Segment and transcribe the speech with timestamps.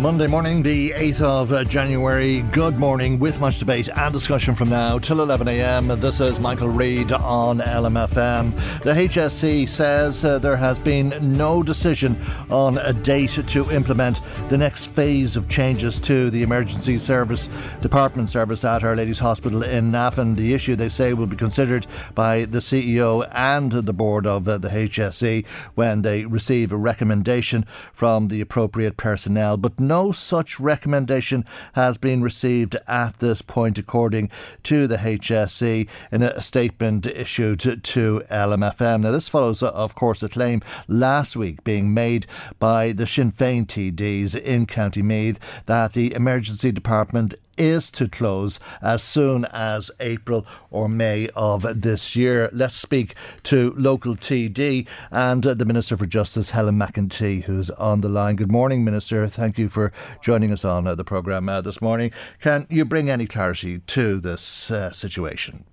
[0.00, 2.40] Monday morning, the 8th of uh, January.
[2.52, 6.00] Good morning, with much debate and discussion from now till 11am.
[6.00, 8.56] This is Michael Reade on LMFM.
[8.82, 12.18] The HSE says uh, there has been no decision
[12.48, 17.50] on a date to implement the next phase of changes to the emergency service
[17.82, 20.34] department service at Our Lady's Hospital in Navan.
[20.34, 24.56] The issue, they say, will be considered by the CEO and the board of uh,
[24.56, 29.58] the HSE when they receive a recommendation from the appropriate personnel.
[29.58, 34.30] But no such recommendation has been received at this point, according
[34.62, 39.00] to the HSE in a statement issued to LMFM.
[39.00, 42.26] Now, this follows, of course, a claim last week being made
[42.60, 48.58] by the Sinn Féin TDs in County Meath that the emergency department is to close
[48.80, 52.48] as soon as April or May of this year.
[52.52, 58.08] Let's speak to local TD and the Minister for Justice, Helen McEntee, who's on the
[58.08, 58.36] line.
[58.36, 59.28] Good morning, Minister.
[59.28, 62.12] Thank you for joining us on uh, the programme uh, this morning.
[62.40, 65.66] Can you bring any clarity to this uh, situation?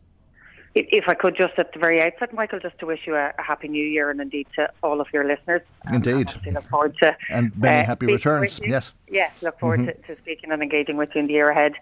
[0.80, 3.42] If I could just at the very outset, Michael, just to wish you a, a
[3.42, 5.62] happy new year and indeed to all of your listeners.
[5.92, 6.32] Indeed.
[6.46, 8.60] And look forward to and many uh, happy returns.
[8.64, 8.92] Yes.
[9.10, 10.02] Yes, look forward mm-hmm.
[10.04, 11.74] to, to, speaking and engaging with you in the year ahead.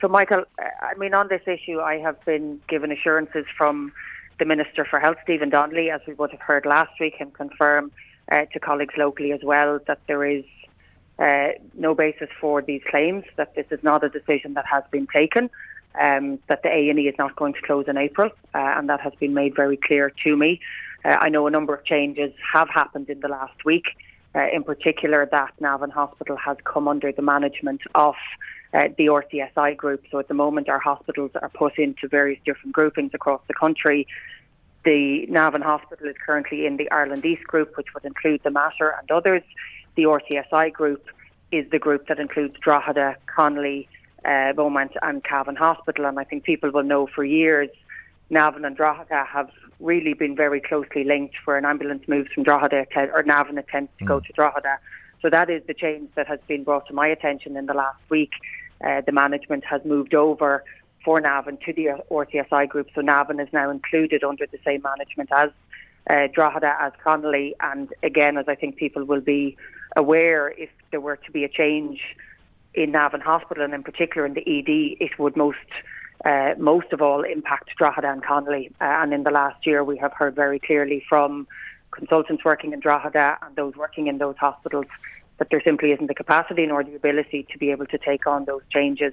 [0.00, 3.92] So, Michael, uh, I mean, on this issue, I have been given assurances from
[4.38, 7.90] the Minister for Health, Stephen Donnelly, as we would have heard last week, and confirm
[8.30, 10.44] uh, to colleagues locally as well that there is
[11.18, 15.06] uh, no basis for these claims, that this is not a decision that has been
[15.06, 15.50] taken
[16.00, 19.12] um, that the A&E is not going to close in April, uh, and that has
[19.20, 20.60] been made very clear to me.
[21.04, 23.86] Uh, I know a number of changes have happened in the last week.
[24.34, 28.16] Uh, in particular, that Navan Hospital has come under the management of
[28.72, 30.04] uh, the RCSI group.
[30.10, 34.08] So at the moment, our hospitals are put into various different groupings across the country.
[34.84, 38.90] The Navan Hospital is currently in the Ireland East group, which would include the Mater
[38.98, 39.42] and others.
[39.94, 41.06] The RCSI group
[41.52, 43.88] is the group that includes Drogheda, Connolly,
[44.24, 46.06] uh, Beaumont and Cavan Hospital.
[46.06, 47.70] And I think people will know for years
[48.30, 52.86] Navan and Drogheda have really been very closely linked where an ambulance moves from Drogheda
[52.94, 54.08] to, or Navan attempts to mm.
[54.08, 54.78] go to Drogheda.
[55.20, 58.00] So that is the change that has been brought to my attention in the last
[58.08, 58.32] week.
[58.84, 60.64] Uh, the management has moved over
[61.04, 62.88] for Navan to the RCSI group.
[62.94, 65.50] So Navan is now included under the same management as
[66.08, 67.54] uh, Drogheda, as Connolly.
[67.60, 69.56] And again, as I think people will be
[69.96, 72.00] aware, if there were to be a change
[72.74, 75.58] in Navan Hospital and in particular in the ED, it would most
[76.24, 78.70] uh, most of all impact Drogheda and Connolly.
[78.80, 81.46] Uh, and in the last year, we have heard very clearly from
[81.90, 84.86] consultants working in Drogheda and those working in those hospitals
[85.38, 88.44] that there simply isn't the capacity nor the ability to be able to take on
[88.44, 89.12] those changes.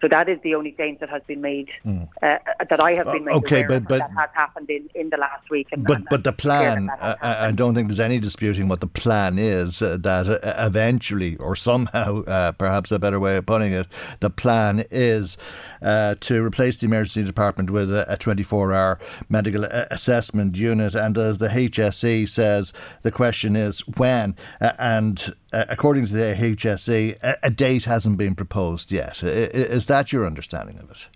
[0.00, 2.08] So that is the only change that has been made mm.
[2.22, 2.38] uh,
[2.68, 5.50] that I have been made okay, but, but, that has happened in, in the last
[5.50, 5.68] week.
[5.72, 8.86] And, but and, but the plan, uh, I don't think there's any disputing what the
[8.86, 9.82] plan is.
[9.82, 13.88] Uh, that uh, eventually, or somehow, uh, perhaps a better way of putting it,
[14.20, 15.36] the plan is
[15.82, 20.94] uh, to replace the emergency department with a 24-hour medical assessment unit.
[20.94, 22.72] And as the HSE says,
[23.02, 24.34] the question is when.
[24.60, 29.22] and according to the HSE, a, a date hasn't been proposed yet.
[29.22, 31.08] Is that your understanding of it?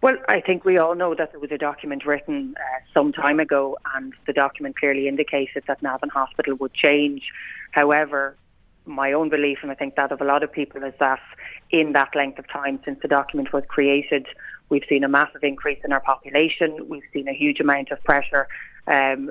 [0.00, 3.38] Well, I think we all know that there was a document written uh, some time
[3.38, 7.22] ago, and the document clearly indicated that Navan Hospital would change.
[7.70, 8.36] However,
[8.84, 11.20] my own belief, and I think that of a lot of people, is that
[11.70, 14.26] in that length of time since the document was created,
[14.70, 16.88] we've seen a massive increase in our population.
[16.88, 18.48] We've seen a huge amount of pressure,
[18.88, 19.30] um,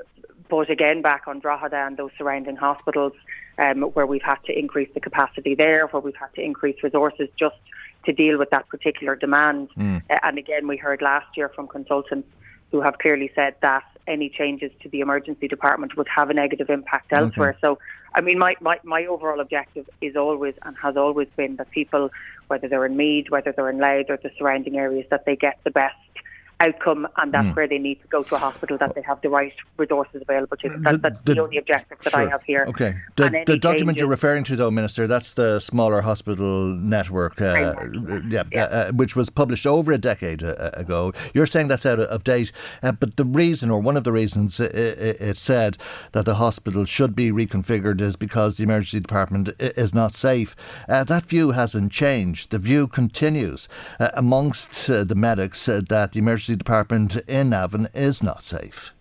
[0.50, 3.14] but again, back on Drogheda and those surrounding hospitals,
[3.58, 7.28] um, where we've had to increase the capacity there, where we've had to increase resources
[7.38, 7.58] just
[8.06, 9.70] to deal with that particular demand.
[9.78, 10.02] Mm.
[10.24, 12.28] And again, we heard last year from consultants
[12.72, 16.70] who have clearly said that any changes to the emergency department would have a negative
[16.70, 17.56] impact elsewhere.
[17.62, 17.78] So,
[18.16, 22.10] I mean, my, my, my overall objective is always and has always been that people,
[22.48, 25.60] whether they're in Meath, whether they're in Louth or the surrounding areas, that they get
[25.64, 25.96] the best
[26.62, 27.56] outcome, and that's mm.
[27.56, 30.58] where they need to go to a hospital that they have the right resources available
[30.58, 30.84] to them.
[30.84, 32.22] That, that's the, the, only objective that sure.
[32.22, 32.66] I have here.
[32.70, 32.96] Okay.
[33.16, 37.76] The, the document you're referring to, though, Minister, that's the smaller hospital network, uh,
[38.28, 38.64] yeah, yeah.
[38.64, 41.14] Uh, which was published over a decade uh, ago.
[41.34, 42.52] You're saying that's out of date,
[42.84, 45.78] uh, but the reason, or one of the reasons, it, it, it, said
[46.12, 50.56] that the hospital should be reconfigured is because the emergency department is not safe.
[50.88, 52.52] Uh, that view hasn't changed.
[52.52, 53.68] The view continues
[54.00, 58.92] uh, amongst the medics that the emergency department in Navan is not safe?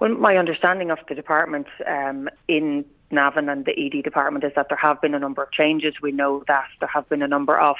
[0.00, 4.68] Well, my understanding of the department um, in Navan and the ED department is that
[4.68, 5.94] there have been a number of changes.
[6.00, 7.76] We know that there have been a number of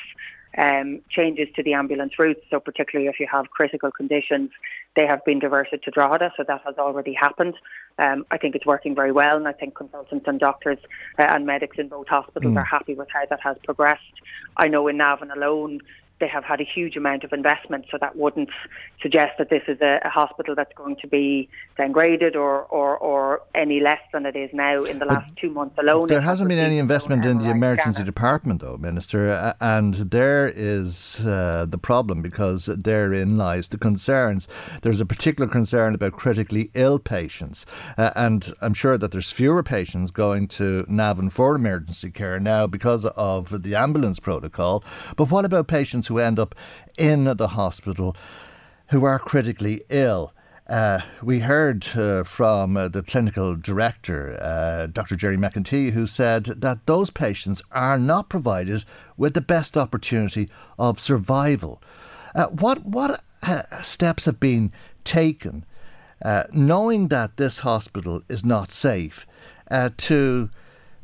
[0.58, 2.40] um, changes to the ambulance routes.
[2.50, 4.50] So particularly if you have critical conditions,
[4.96, 6.32] they have been diverted to Drogheda.
[6.36, 7.54] So that has already happened.
[7.98, 10.78] Um, I think it's working very well, and I think consultants and doctors
[11.18, 12.58] uh, and medics in both hospitals mm.
[12.58, 14.02] are happy with how that has progressed.
[14.56, 15.80] I know in Navan alone,
[16.20, 18.50] they have had a huge amount of investment, so that wouldn't
[19.02, 23.42] suggest that this is a, a hospital that's going to be downgraded or, or, or
[23.54, 26.06] any less than it is now in the last two months alone.
[26.06, 28.04] There hasn't been any investment in the emergency scanner.
[28.04, 34.46] department, though, Minister, and there is uh, the problem because therein lies the concerns.
[34.82, 37.64] There's a particular concern about critically ill patients,
[37.96, 42.66] uh, and I'm sure that there's fewer patients going to Navan for emergency care now
[42.66, 44.84] because of the ambulance protocol.
[45.16, 46.54] But what about patients who end up
[46.98, 48.16] in the hospital
[48.88, 50.34] who are critically ill.
[50.68, 55.16] Uh, we heard uh, from uh, the clinical director, uh, Dr.
[55.16, 58.84] Jerry McEntee, who said that those patients are not provided
[59.16, 60.48] with the best opportunity
[60.78, 61.80] of survival.
[62.34, 64.72] Uh, what what uh, steps have been
[65.04, 65.64] taken,
[66.52, 69.26] knowing that this hospital is not safe,
[69.96, 70.50] to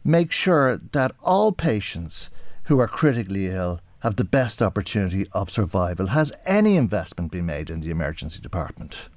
[0.05, 2.31] make sure that all patients
[2.65, 6.09] who are critically ill have the best opportunity of survival.
[6.09, 9.09] Has any investment been made in the emergency department?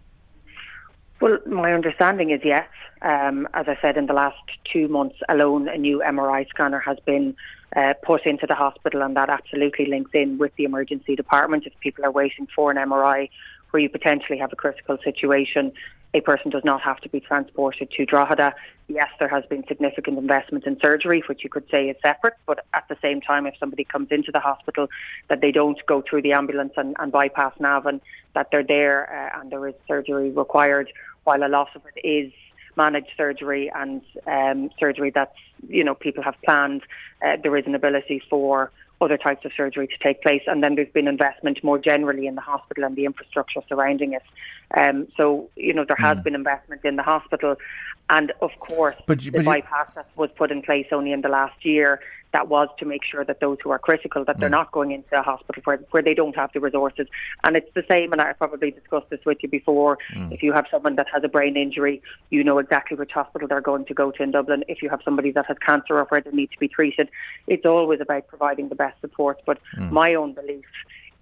[1.21, 2.67] Well, my understanding is yes.
[3.01, 4.37] Um, as I said, in the last
[4.71, 7.35] two months alone, a new MRI scanner has been
[7.75, 11.65] uh, put into the hospital, and that absolutely links in with the emergency department.
[11.65, 13.29] If people are waiting for an MRI
[13.71, 15.71] where you potentially have a critical situation,
[16.13, 18.55] a person does not have to be transported to Drogheda.
[18.87, 22.65] Yes, there has been significant investment in surgery, which you could say is separate, but
[22.73, 24.87] at the same time, if somebody comes into the hospital,
[25.27, 28.01] that they don't go through the ambulance and, and bypass Navan,
[28.33, 30.91] that they're there uh, and there is surgery required,
[31.25, 32.33] while a lot of it is
[32.75, 35.37] managed surgery and um, surgery that's,
[35.67, 36.81] you know, people have planned,
[37.23, 40.41] uh, there is an ability for other types of surgery to take place.
[40.47, 44.23] And then there's been investment more generally in the hospital and the infrastructure surrounding it.
[44.77, 46.23] Um, so, you know, there has mm.
[46.23, 47.55] been investment in the hospital.
[48.09, 51.29] And of course, but, but the bypass that was put in place only in the
[51.29, 51.99] last year
[52.31, 54.53] that was to make sure that those who are critical that they're mm.
[54.53, 57.07] not going into a hospital where, where they don't have the resources.
[57.43, 59.97] And it's the same, and I probably discussed this with you before.
[60.13, 60.31] Mm.
[60.31, 63.61] If you have someone that has a brain injury, you know exactly which hospital they're
[63.61, 64.63] going to go to in Dublin.
[64.67, 67.09] If you have somebody that has cancer or where they need to be treated,
[67.47, 69.41] it's always about providing the best support.
[69.45, 69.91] But mm.
[69.91, 70.65] my own belief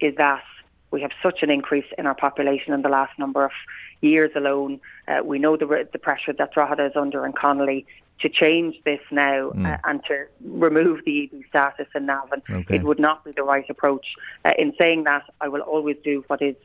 [0.00, 0.42] is that
[0.90, 3.52] we have such an increase in our population in the last number of
[4.00, 4.80] years alone.
[5.06, 7.86] Uh, we know the, the pressure that Drogheda is under and Connolly
[8.20, 9.66] to change this now mm.
[9.66, 12.42] uh, and to remove the ED status in Navan.
[12.50, 12.76] Okay.
[12.76, 14.06] It would not be the right approach.
[14.44, 16.56] Uh, in saying that, I will always do what is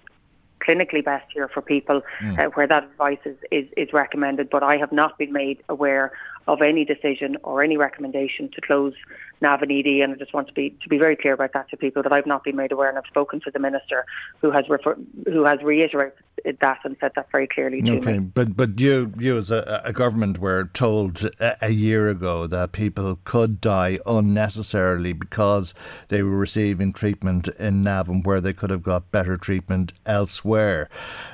[0.59, 2.39] clinically best here for people mm.
[2.39, 6.13] uh, where that advice is, is, is recommended, but I have not been made aware
[6.47, 8.93] of any decision or any recommendation to close
[9.41, 11.77] Navan ED, and I just want to be to be very clear about that to
[11.77, 14.05] people that I've not been made aware, and I've spoken to the minister
[14.41, 16.13] who has refer, who has reiterated
[16.61, 18.13] that and said that very clearly to okay.
[18.13, 18.19] me.
[18.19, 22.71] But but you you as a, a government were told a, a, year ago that
[22.71, 25.73] people could die unnecessarily because
[26.07, 30.89] they were receiving treatment in Navan where they could have got better treatment elsewhere,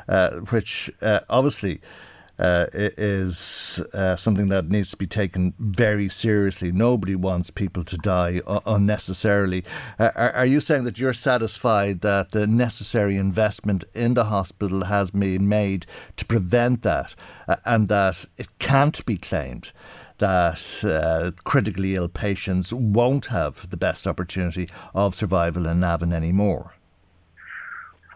[0.08, 1.82] uh, which uh, obviously
[2.40, 6.72] uh, is uh, something that needs to be taken very seriously.
[6.72, 9.66] Nobody wants people to die unnecessarily.
[10.00, 14.86] Uh, are, are, you saying that you're satisfied that the necessary investment in the hospital
[14.86, 17.14] has been made to prevent that
[17.48, 19.72] uh, and that it can't be claimed?
[20.20, 26.74] that uh, critically ill patients won't have the best opportunity of survival in Navan anymore?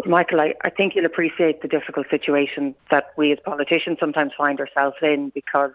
[0.05, 4.60] Michael, I, I think you'll appreciate the difficult situation that we as politicians sometimes find
[4.60, 5.72] ourselves in because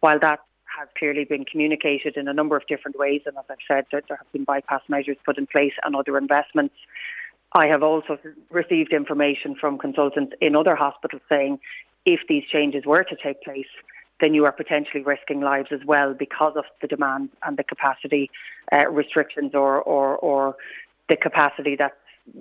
[0.00, 0.40] while that
[0.78, 4.02] has clearly been communicated in a number of different ways, and as I've said, there,
[4.08, 6.74] have been bypass measures put in place and other investments.
[7.52, 8.18] I have also
[8.50, 11.58] received information from consultants in other hospitals saying
[12.04, 13.66] if these changes were to take place,
[14.20, 18.30] then you are potentially risking lives as well because of the demand and the capacity
[18.72, 20.56] uh, restrictions or, or, or
[21.08, 21.94] the capacity that's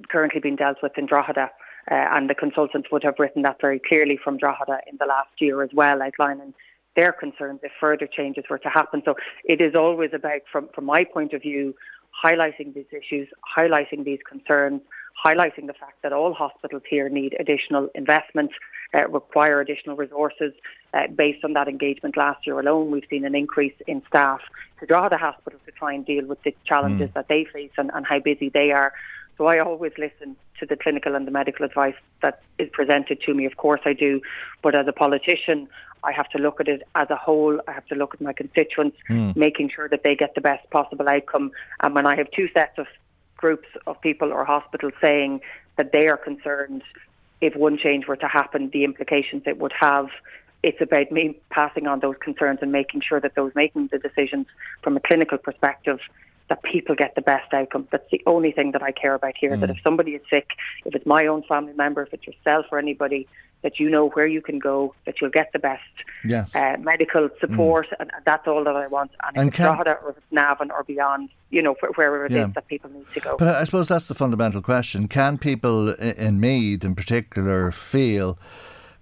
[0.09, 1.51] currently being dealt with in Drogheda.
[1.89, 5.29] Uh, and the consultants would have written that very clearly from Drogheda in the last
[5.39, 6.53] year as well, outlining
[6.95, 9.01] their concerns if further changes were to happen.
[9.05, 11.75] So it is always about, from, from my point of view,
[12.25, 14.81] highlighting these issues, highlighting these concerns,
[15.23, 18.51] highlighting the fact that all hospitals here need additional investment,
[18.93, 20.53] uh, require additional resources.
[20.93, 24.39] Uh, based on that engagement last year alone, we've seen an increase in staff
[24.79, 27.13] to Drogheda hospital to try and deal with the challenges mm.
[27.13, 28.93] that they face and, and how busy they are.
[29.37, 33.33] So I always listen to the clinical and the medical advice that is presented to
[33.33, 33.45] me.
[33.45, 34.21] Of course I do.
[34.61, 35.67] But as a politician,
[36.03, 37.59] I have to look at it as a whole.
[37.67, 39.35] I have to look at my constituents, mm.
[39.35, 41.51] making sure that they get the best possible outcome.
[41.81, 42.87] And when I have two sets of
[43.35, 45.41] groups of people or hospitals saying
[45.75, 46.83] that they are concerned
[47.41, 50.07] if one change were to happen, the implications it would have.
[50.63, 54.47] It's about me passing on those concerns and making sure that those making the decisions
[54.81, 55.99] from a clinical perspective
[56.49, 57.87] that people get the best outcome.
[57.91, 59.51] That's the only thing that I care about here.
[59.51, 59.61] Mm.
[59.61, 60.51] That if somebody is sick,
[60.85, 63.27] if it's my own family member, if it's yourself or anybody,
[63.63, 65.81] that you know where you can go, that you'll get the best
[66.23, 66.55] yes.
[66.55, 67.95] uh, medical support, mm.
[67.99, 69.11] and that's all that I want.
[69.25, 72.31] And, and if it's Drogheda or if it's Navan or beyond, you know, wherever it
[72.31, 72.47] yeah.
[72.47, 73.37] is that people need to go.
[73.37, 75.07] But I suppose that's the fundamental question.
[75.07, 78.37] Can people in Meath in particular feel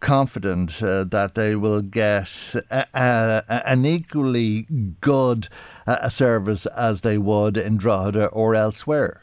[0.04, 2.30] confident uh, that they will get
[2.70, 4.68] a, a, an equally
[5.02, 5.48] good
[5.88, 9.22] uh, service as they would in Drogheda or elsewhere?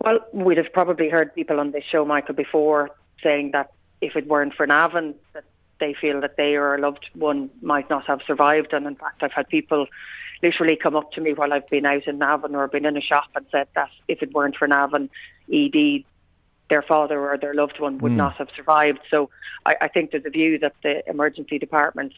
[0.00, 2.90] Well, we'd have probably heard people on this show, Michael, before
[3.22, 5.44] saying that if it weren't for Navan, that
[5.80, 8.72] they feel that they or a loved one might not have survived.
[8.72, 9.86] And in fact, I've had people
[10.42, 13.00] literally come up to me while I've been out in Navan or been in a
[13.00, 15.08] shop and said that if it weren't for Navan
[15.52, 16.04] ED,
[16.70, 18.16] their father or their loved one would mm.
[18.16, 19.00] not have survived.
[19.10, 19.30] So
[19.66, 22.16] I, I, think there's a view that the emergency departments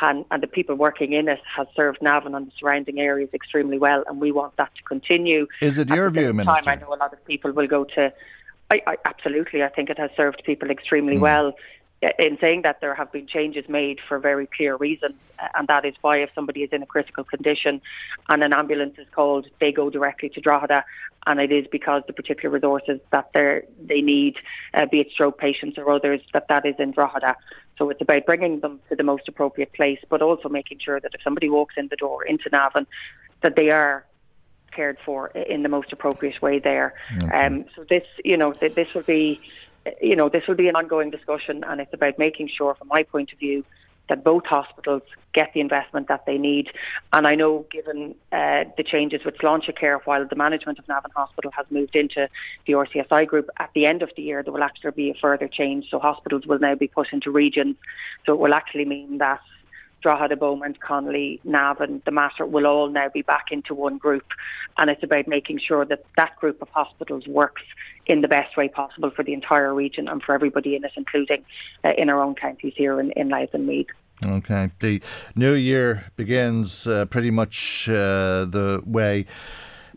[0.00, 3.78] and, and the people working in it has served Navan and the surrounding areas extremely
[3.78, 5.46] well, and we want that to continue.
[5.60, 6.62] Is it your view, Minister?
[6.62, 8.12] Time, I know a lot of people will go to.
[8.70, 11.20] I, I, absolutely, I think it has served people extremely mm.
[11.20, 11.54] well
[12.00, 15.16] in saying that there have been changes made for very clear reasons,
[15.56, 17.80] and that is why if somebody is in a critical condition
[18.28, 20.84] and an ambulance is called, they go directly to Drogheda,
[21.26, 24.36] and it is because the particular resources that they they need,
[24.74, 27.34] uh, be it stroke patients or others, that that is in Drogheda.
[27.76, 31.14] So it's about bringing them to the most appropriate place, but also making sure that
[31.14, 32.86] if somebody walks in the door into Navan,
[33.40, 34.04] that they are
[34.72, 36.94] cared for in the most appropriate way there.
[37.16, 37.46] Okay.
[37.46, 39.40] Um, so this, you know, this will be
[40.00, 43.02] you know, this will be an ongoing discussion, and it's about making sure, from my
[43.02, 43.64] point of view,
[44.08, 45.02] that both hospitals
[45.34, 46.70] get the investment that they need.
[47.12, 51.50] And I know, given uh, the changes with Sláintecare, while the management of Navan Hospital
[51.52, 52.28] has moved into
[52.66, 55.48] the RCSI group, at the end of the year there will actually be a further
[55.48, 55.90] change.
[55.90, 57.76] So hospitals will now be put into regions.
[58.24, 59.40] So it will actually mean that
[60.02, 64.24] Drogheda, Beaumont, Connolly, Navan, the Mater will all now be back into one group.
[64.76, 67.62] And it's about making sure that that group of hospitals works
[68.06, 71.44] in the best way possible for the entire region and for everybody in it, including
[71.84, 73.88] uh, in our own counties here in, in Louth and Meath.
[74.24, 74.70] Okay.
[74.80, 75.00] The
[75.36, 79.26] new year begins uh, pretty much uh, the way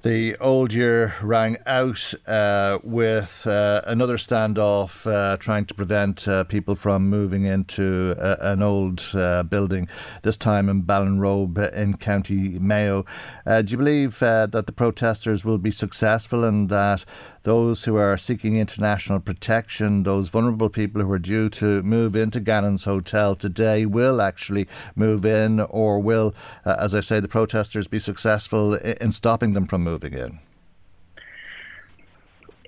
[0.04, 6.44] the old year rang out uh, with uh, another standoff uh, trying to prevent uh,
[6.46, 9.88] people from moving into uh, an old uh, building,
[10.24, 13.06] this time in Ballinrobe in County Mayo.
[13.46, 17.06] do you believe that the protesters will be successful and that
[17.44, 22.40] those who are seeking international protection, those vulnerable people who are due to move into
[22.40, 27.88] Gannon's Hotel today, will actually move in, or will, uh, as I say, the protesters
[27.88, 30.40] be successful in, in stopping them from moving in?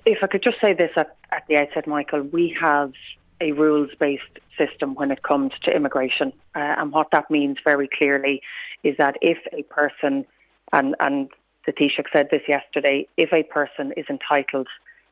[0.04, 2.92] If I could just say this at, at the outset, Michael, we have
[3.40, 4.22] a rules based
[4.58, 6.32] system when it comes to immigration.
[6.54, 8.42] Uh, and what that means very clearly
[8.82, 10.26] is that if a person,
[10.72, 11.30] and, and
[11.66, 14.68] the Taoiseach said this yesterday, if a person is entitled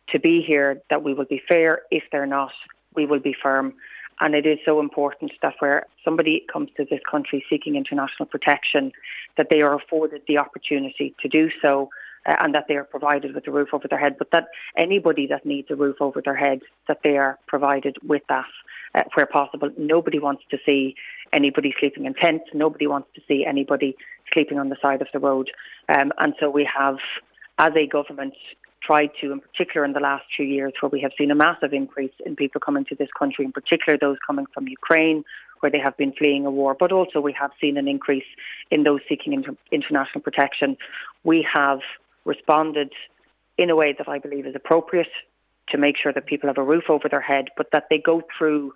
[0.09, 1.83] to be here, that we will be fair.
[1.91, 2.53] If they're not,
[2.95, 3.75] we will be firm.
[4.21, 8.93] And it is so important that where somebody comes to this country seeking international protection,
[9.37, 11.89] that they are afforded the opportunity to do so
[12.27, 14.17] uh, and that they are provided with a roof over their head.
[14.19, 18.23] But that anybody that needs a roof over their head, that they are provided with
[18.29, 18.47] that
[18.95, 19.71] uh, where possible.
[19.77, 20.95] Nobody wants to see
[21.33, 22.45] anybody sleeping in tents.
[22.53, 23.97] Nobody wants to see anybody
[24.33, 25.51] sleeping on the side of the road.
[25.89, 26.99] Um, and so we have,
[27.59, 28.35] as a government,
[28.83, 31.73] tried to, in particular in the last two years, where we have seen a massive
[31.73, 35.25] increase in people coming to this country, in particular those coming from Ukraine,
[35.61, 38.25] where they have been fleeing a war, but also we have seen an increase
[38.73, 40.77] in those seeking inter- international protection.
[41.23, 41.79] We have
[42.25, 42.93] responded
[43.59, 45.11] in a way that I believe is appropriate
[45.69, 48.23] to make sure that people have a roof over their head, but that they go
[48.37, 48.73] through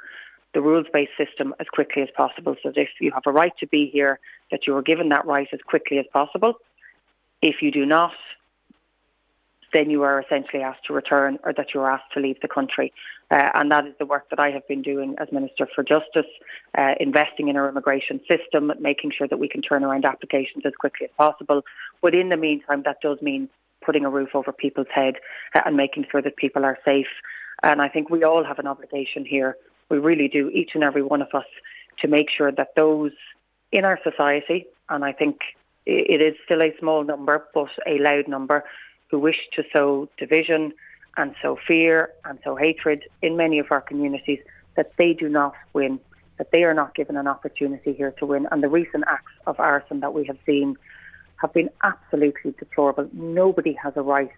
[0.54, 2.56] the rules-based system as quickly as possible.
[2.62, 4.18] So that if you have a right to be here,
[4.50, 6.54] that you are given that right as quickly as possible.
[7.42, 8.14] If you do not,
[9.76, 12.48] then you are essentially asked to return or that you are asked to leave the
[12.48, 12.92] country.
[13.30, 16.30] Uh, and that is the work that I have been doing as Minister for Justice,
[16.78, 20.74] uh, investing in our immigration system, making sure that we can turn around applications as
[20.78, 21.62] quickly as possible.
[22.00, 23.48] But in the meantime, that does mean
[23.84, 25.16] putting a roof over people's head
[25.54, 27.12] uh, and making sure that people are safe.
[27.62, 29.56] And I think we all have an obligation here
[29.88, 31.46] we really do, each and every one of us,
[32.00, 33.12] to make sure that those
[33.72, 35.40] in our society, and I think
[35.86, 38.64] it is still a small number, but a loud number,
[39.10, 40.72] who wish to sow division
[41.16, 44.40] and sow fear and sow hatred in many of our communities,
[44.76, 45.98] that they do not win.
[46.38, 48.46] that they are not given an opportunity here to win.
[48.50, 50.76] And the recent acts of arson that we have seen
[51.36, 53.08] have been absolutely deplorable.
[53.12, 54.30] Nobody has a right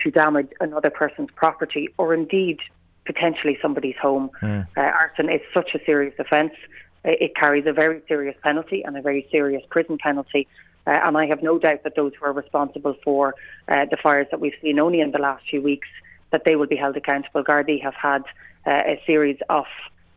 [0.00, 2.58] to damage another person's property or indeed
[3.04, 4.30] potentially somebody's home.
[4.42, 4.66] Mm.
[4.76, 6.52] Uh, arson is such a serious offence.
[7.04, 10.46] It carries a very serious penalty and a very serious prison penalty.
[10.88, 13.34] Uh, and I have no doubt that those who are responsible for
[13.68, 15.88] uh, the fires that we've seen only in the last few weeks,
[16.30, 17.44] that they will be held accountable.
[17.44, 18.22] Gardaí have had
[18.66, 19.66] uh, a series of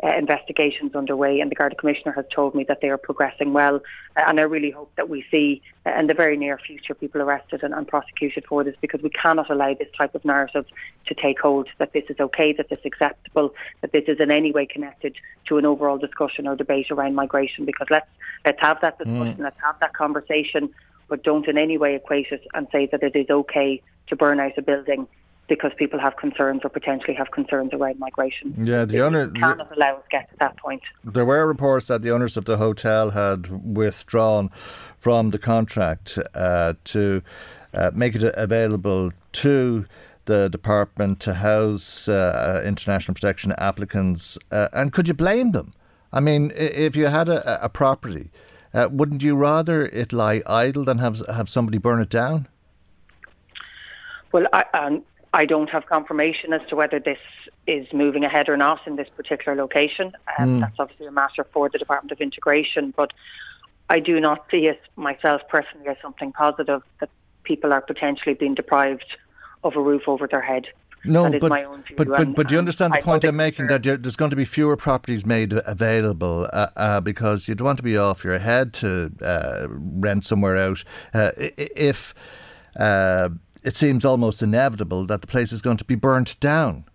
[0.02, 3.82] uh, investigations underway, and the Garda Commissioner has told me that they are progressing well.
[4.16, 7.22] Uh, and I really hope that we see uh, in the very near future people
[7.22, 10.66] arrested and, and, prosecuted for this because we cannot allow this type of narrative
[11.08, 14.32] to take hold that this is okay, that this is acceptable, that this is in
[14.32, 15.16] any way connected
[15.48, 17.66] to an overall discussion or debate around migration.
[17.66, 18.08] Because let's
[18.46, 19.40] let's have that discussion, mm.
[19.40, 20.70] let's have that conversation,
[21.08, 24.40] but don't in any way equate it and say that it is okay to burn
[24.40, 25.08] out a building
[25.48, 28.56] because people have concerns or potentially have concerns around migration.
[28.58, 30.82] Yeah, the owner cannot allow us get to that point.
[31.04, 34.50] There were reports that the owners of the hotel had withdrawn
[34.98, 37.22] from the contract uh, to
[37.74, 39.86] uh, make it available to
[40.26, 44.38] the department to house uh, international protection applicants.
[44.52, 45.74] Uh, and could you blame them?
[46.14, 48.32] I mean, if you had a, a property,
[48.74, 52.48] uh, wouldn't you rather it lie idle than have have somebody burn it down?
[54.32, 55.04] Well, I, um,
[55.34, 57.20] I don't have confirmation as to whether this
[57.68, 60.14] is moving ahead or not in this particular location.
[60.40, 60.62] Um, mm.
[60.62, 63.12] That's obviously a matter for the Department of Integration, but
[63.90, 67.10] I do not see it myself personally as something positive that
[67.44, 69.18] people are potentially being deprived
[69.64, 70.68] of a roof over their head.
[71.04, 74.16] No, but, but, but, and, but do you understand the point I'm making that there's
[74.16, 77.98] going to be fewer properties made available uh, uh, because you don't want to be
[77.98, 80.84] off your head to uh, rent somewhere out.
[81.12, 82.14] Uh, if
[82.80, 83.30] uh,
[83.64, 86.86] it seems almost inevitable that the place is going to be burnt down.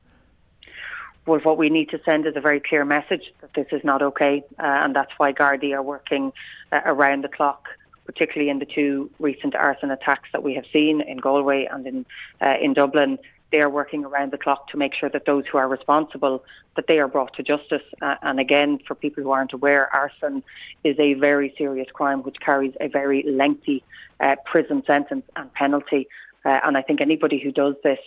[1.26, 4.00] Well, what we need to send is a very clear message that this is not
[4.00, 6.32] okay, uh, and that's why Gardaí are working
[6.70, 7.68] uh, around the clock,
[8.04, 12.06] particularly in the two recent arson attacks that we have seen in Galway and in
[12.40, 13.18] uh, in Dublin.
[13.52, 16.86] They are working around the clock to make sure that those who are responsible that
[16.88, 17.82] they are brought to justice.
[18.02, 20.42] Uh, and again, for people who aren't aware, arson
[20.84, 23.82] is a very serious crime which carries a very lengthy
[24.20, 26.08] uh, prison sentence and penalty.
[26.44, 27.98] Uh, and I think anybody who does this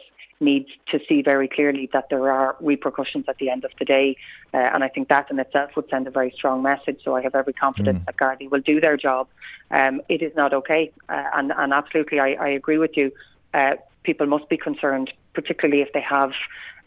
[0.42, 4.16] needs to see very clearly that there are repercussions at the end of the day.
[4.54, 7.02] Uh, and I think that in itself would send a very strong message.
[7.04, 8.06] So I have every confidence mm.
[8.06, 9.28] that Gardaí will do their job.
[9.72, 10.92] Um, it is not okay.
[11.10, 13.12] Uh, and, and, absolutely, I, I, agree with you.
[13.54, 16.32] Uh, people must be concerned, particularly if they have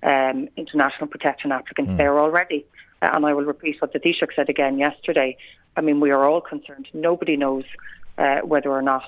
[0.02, 1.96] um, international protection applicants mm.
[1.96, 2.66] there already.
[3.00, 5.36] Uh, and I will repeat what the Taoiseach said again yesterday.
[5.76, 6.88] I mean, we are all concerned.
[6.92, 7.64] Nobody knows
[8.18, 9.04] uh, whether or not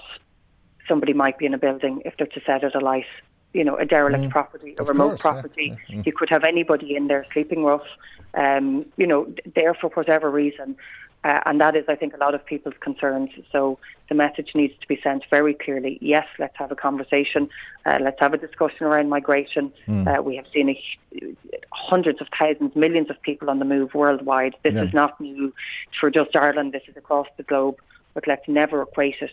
[0.88, 3.06] somebody might be in a building if they're to set it alight.
[3.52, 4.30] You know, a derelict mm.
[4.30, 5.76] property, a of remote course, property.
[5.88, 5.96] Yeah.
[5.96, 6.06] Mm.
[6.06, 7.86] You could have anybody in there sleeping rough,
[8.34, 10.76] um, you know, there for whatever reason.
[11.24, 13.30] Uh, and that is, I think, a lot of people's concerns.
[13.50, 13.78] So
[14.10, 15.98] the message needs to be sent very clearly.
[16.02, 17.48] Yes, let's have a conversation.
[17.86, 19.72] Uh, let's have a discussion around migration.
[19.88, 20.18] Mm.
[20.18, 21.36] Uh, we have seen a,
[21.72, 24.54] hundreds of thousands, millions of people on the move worldwide.
[24.62, 24.84] This yeah.
[24.84, 25.54] is not new
[25.98, 26.72] for just Ireland.
[26.72, 27.76] This is across the globe.
[28.12, 29.32] But let's never equate it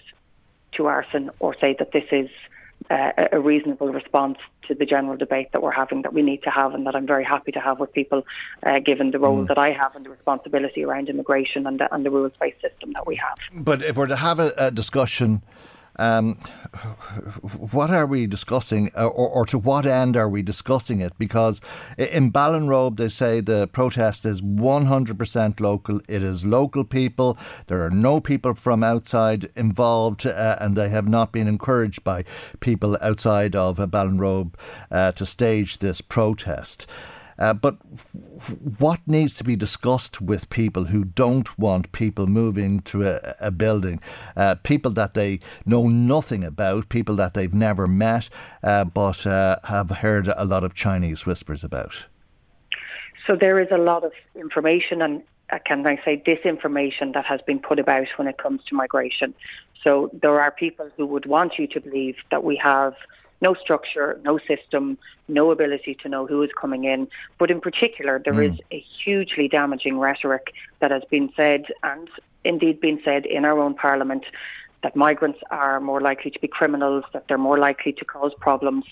[0.73, 2.29] to arson or say that this is
[2.89, 6.49] uh, a reasonable response to the general debate that we're having that we need to
[6.49, 8.25] have and that I'm very happy to have with people
[8.63, 9.47] uh, given the role mm.
[9.47, 13.05] that I have and the responsibility around immigration and the, and the rules-based system that
[13.05, 13.37] we have.
[13.53, 15.41] But if we're to have a, a discussion
[15.97, 16.39] um,
[17.71, 21.13] what are we discussing, uh, or, or, to what end are we discussing it?
[21.17, 21.59] Because
[21.97, 26.01] in Ballinrobe, they say the protest is 100% local.
[26.07, 27.37] It is local people.
[27.67, 32.23] There are no people from outside involved, uh, and they have not been encouraged by
[32.61, 34.53] people outside of uh, Ballinrobe
[34.89, 36.87] uh, to stage this protest.
[37.37, 37.77] Uh, but
[38.79, 43.51] what needs to be discussed with people who don't want people moving to a, a
[43.51, 43.99] building?
[44.35, 48.29] Uh, people that they know nothing about, people that they've never met,
[48.63, 52.05] uh, but uh, have heard a lot of Chinese whispers about.
[53.27, 57.41] So there is a lot of information and uh, can I say disinformation that has
[57.41, 59.33] been put about when it comes to migration.
[59.83, 62.93] So there are people who would want you to believe that we have
[63.41, 67.07] no structure, no system, no ability to know who is coming in.
[67.37, 68.53] But in particular, there mm.
[68.53, 72.09] is a hugely damaging rhetoric that has been said and
[72.43, 74.25] indeed been said in our own parliament
[74.83, 78.85] that migrants are more likely to be criminals, that they're more likely to cause problems.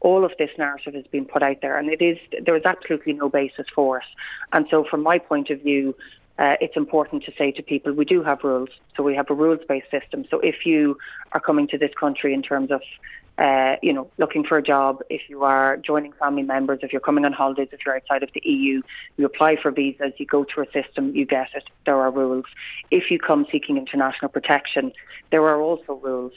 [0.00, 3.12] All of this narrative has been put out there, and it is there is absolutely
[3.12, 4.04] no basis for it.
[4.52, 5.94] And so, from my point of view,
[6.38, 8.68] uh, it's important to say to people we do have rules.
[8.96, 10.24] So we have a rules-based system.
[10.30, 10.98] So if you
[11.32, 12.82] are coming to this country in terms of
[13.38, 17.00] uh, you know, looking for a job, if you are joining family members, if you're
[17.00, 18.80] coming on holidays, if you're outside of the EU,
[19.16, 21.64] you apply for visas, you go through a system, you get it.
[21.84, 22.46] There are rules.
[22.90, 24.92] If you come seeking international protection,
[25.30, 26.32] there are also rules.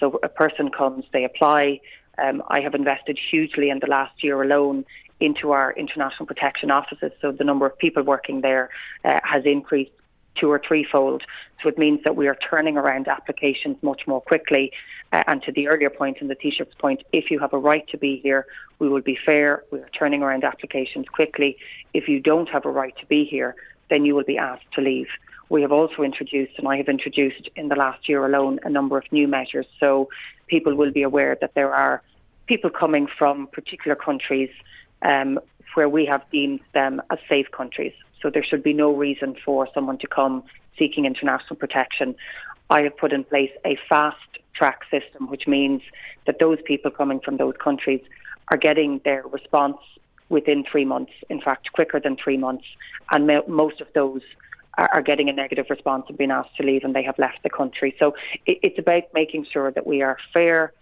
[0.00, 1.80] So a person comes, they apply.
[2.16, 4.86] Um, I have invested hugely in the last year alone
[5.20, 7.12] into our international protection offices.
[7.20, 8.70] So the number of people working there
[9.04, 9.90] uh, has increased
[10.38, 11.22] two or threefold.
[11.62, 14.72] So it means that we are turning around applications much more quickly.
[15.12, 17.86] Uh, and to the earlier point and the Taoiseach's point, if you have a right
[17.88, 18.46] to be here,
[18.78, 19.64] we will be fair.
[19.70, 21.56] We are turning around applications quickly.
[21.94, 23.56] If you don't have a right to be here,
[23.90, 25.08] then you will be asked to leave.
[25.48, 28.98] We have also introduced, and I have introduced in the last year alone, a number
[28.98, 29.66] of new measures.
[29.80, 30.10] So
[30.46, 32.02] people will be aware that there are
[32.46, 34.50] people coming from particular countries
[35.02, 35.38] um,
[35.74, 37.94] where we have deemed them as safe countries.
[38.20, 40.44] So there should be no reason for someone to come
[40.78, 42.14] seeking international protection.
[42.70, 44.16] I have put in place a fast
[44.54, 45.82] track system, which means
[46.26, 48.00] that those people coming from those countries
[48.48, 49.78] are getting their response
[50.28, 52.64] within three months, in fact, quicker than three months.
[53.10, 54.22] And mo- most of those
[54.76, 57.50] are, getting a negative response and being asked to leave and they have left the
[57.50, 57.96] country.
[57.98, 58.14] So
[58.46, 60.72] it, it's about making sure that we are fair,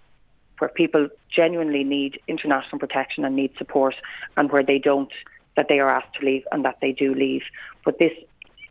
[0.59, 3.95] where people genuinely need international protection and need support,
[4.37, 5.13] and where they don't
[5.57, 7.43] that they are asked to leave and that they do leave.
[7.85, 8.13] But this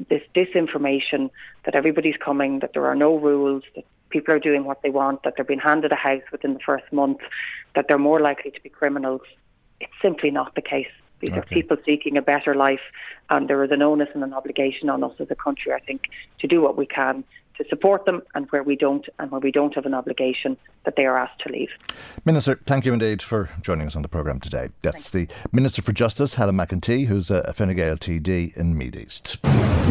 [0.10, 1.30] this disinformation
[1.64, 5.24] that everybody's coming, that there are no rules, that people are doing what they want,
[5.24, 7.20] that they're being handed a house within the first month,
[7.76, 9.22] that they're more likely to be criminals,
[9.80, 10.92] it's simply not the case.
[11.22, 11.40] These okay.
[11.40, 12.82] are people seeking a better life,
[13.30, 16.04] and there is an onus and an obligation on us as a country, I think,
[16.40, 17.24] to do what we can
[17.58, 20.96] to support them and where we don't and where we don't have an obligation that
[20.96, 21.70] they are asked to leave.
[22.24, 24.70] Minister, thank you indeed for joining us on the programme today.
[24.82, 29.38] That's the Minister for Justice, Helen McEntee, who's a Fine Gael TD in Meath East.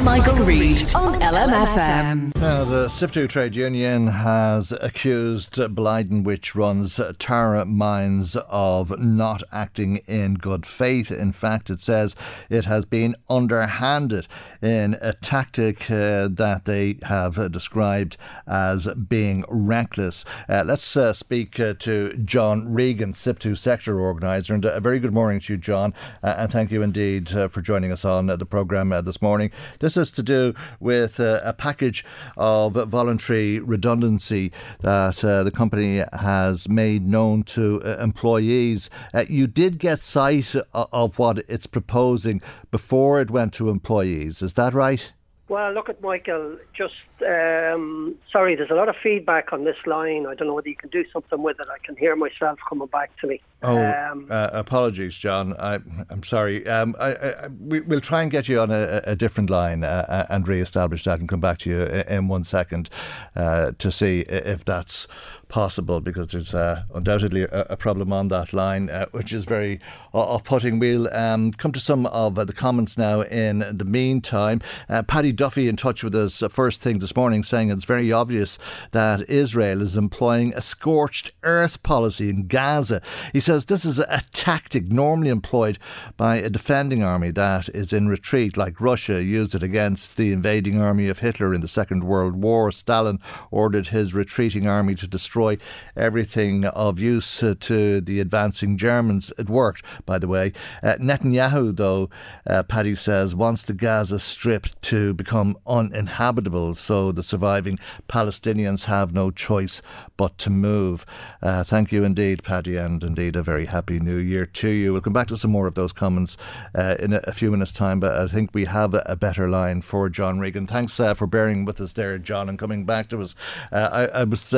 [0.02, 2.36] Michael, Reade on LMFM.
[2.36, 9.98] Now, the SIPTU trade union has accused Boliden, which runs Tara Mines, of not acting
[10.06, 11.10] in good faith.
[11.10, 12.14] In fact, it says
[12.50, 14.26] it has been underhanded
[14.60, 20.24] in a tactic uh, that they have described as being reckless.
[20.48, 24.52] Uh, let's uh, speak uh, to John Regan, SIPTU sector organiser.
[24.52, 25.94] And uh, a very good morning to you, John.
[26.22, 29.50] Uh, and thank you indeed uh, for joining us on the programme this morning.
[29.78, 32.04] This is to do with a package
[32.36, 38.90] of voluntary redundancy that the company has made known to employees.
[39.28, 44.42] you did get sight of what it's proposing before it went to employees.
[44.42, 45.12] Is that right?
[45.48, 46.56] Well, look at Michael.
[46.74, 50.26] Just um, sorry, there's a lot of feedback on this line.
[50.26, 51.66] I don't know whether you can do something with it.
[51.72, 53.40] I can hear myself coming back to me.
[53.62, 55.54] Oh, um, uh, apologies, John.
[55.58, 55.76] I,
[56.10, 56.66] am sorry.
[56.66, 60.04] Um, I, I, we, will try and get you on a, a different line uh,
[60.08, 62.90] uh and re-establish that, and come back to you in one second
[63.36, 65.06] uh, to see if that's
[65.54, 69.78] possible because there's uh, undoubtedly a, a, problem on that line, uh, which is very
[70.12, 70.80] off-putting.
[70.80, 73.22] We'll um, come to some of the comments now.
[73.22, 77.42] In the meantime, uh, Paddy Duffy in touch with us uh, first thing this morning,
[77.42, 78.58] saying it's very obvious
[78.92, 83.00] that Israel is employing a scorched earth policy in Gaza.
[83.32, 85.78] He says this is a tactic normally employed
[86.16, 90.80] by a defending army that is in retreat, like Russia used it against the invading
[90.80, 92.70] army of Hitler in the Second World War.
[92.72, 95.56] Stalin ordered his retreating army to destroy
[95.96, 99.32] everything of use uh, to the advancing Germans.
[99.38, 100.52] It worked, by the way.
[100.82, 102.10] Uh, Netanyahu, though,
[102.46, 109.12] uh, Paddy says, wants the Gaza Strip to become uninhabitable, so the surviving Palestinians have
[109.12, 109.82] no choice
[110.16, 111.04] but to move.
[111.42, 114.92] Uh, thank you indeed, Paddy, and indeed a very happy new year to you.
[114.92, 116.36] We'll come back to some more of those comments
[116.74, 119.48] uh, in a, a, few minutes' time, but I think we have a, a better
[119.48, 120.66] line for John Regan.
[120.66, 123.34] Thanks uh, for bearing with us there, John, and coming back to us.
[123.72, 124.54] I, I, was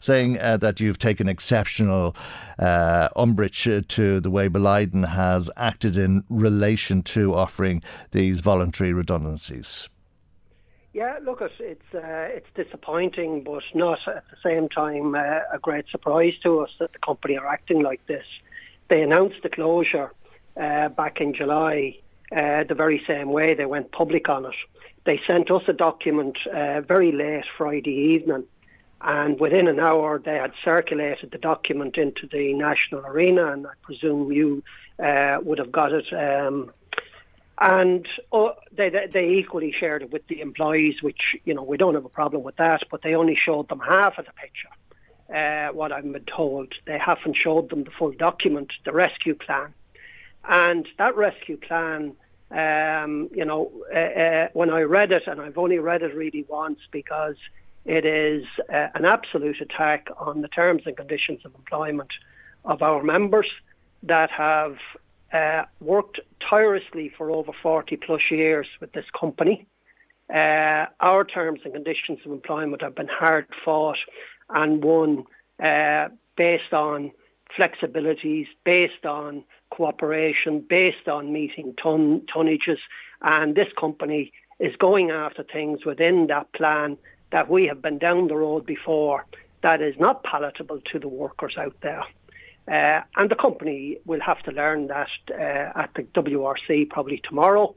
[0.00, 2.14] saying uh, that you've taken exceptional
[2.58, 9.88] uh, umbrage to the way Boliden has acted in relation to offering these voluntary redundancies.
[10.98, 12.00] Yeah, look, it's uh,
[12.36, 16.92] it's disappointing, but not at the same time uh, a great surprise to us that
[16.92, 18.26] the company are acting like this.
[18.88, 20.10] They announced the closure
[20.60, 21.98] uh, back in July,
[22.32, 24.56] uh, the very same way they went public on it.
[25.04, 28.46] They sent us a document uh, very late Friday evening
[29.00, 33.70] and within an hour, they had circulated the document into the national arena, and I
[33.82, 34.64] presume you
[34.98, 36.12] uh, would have got it.
[36.12, 36.72] Um,
[37.60, 41.94] and uh, they, they equally shared it with the employees, which you know we don't
[41.94, 42.82] have a problem with that.
[42.90, 44.68] But they only showed them half of the picture.
[45.34, 49.74] Uh, what I've been told, they haven't showed them the full document, the rescue plan,
[50.48, 52.14] and that rescue plan.
[52.50, 56.46] Um, you know, uh, uh, when I read it, and I've only read it really
[56.48, 57.36] once because
[57.88, 62.10] It is uh, an absolute attack on the terms and conditions of employment
[62.66, 63.50] of our members
[64.02, 64.76] that have
[65.32, 69.66] uh, worked tirelessly for over 40 plus years with this company.
[70.32, 73.98] Uh, our terms and conditions of employment have been hard fought
[74.50, 75.24] and won
[75.62, 77.10] uh, based on
[77.56, 82.78] flexibilities, based on cooperation, based on meeting ton- tonnages.
[83.22, 86.98] And this company is going after things within that plan
[87.32, 89.24] that we have been down the road before
[89.62, 92.04] that is not palatable to the workers out there.
[92.70, 97.74] Uh, and the company will have to learn that uh, at the WRC probably tomorrow.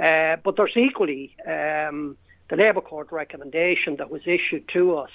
[0.00, 2.16] Uh, but there's equally um,
[2.48, 5.10] the Labour Court recommendation that was issued to us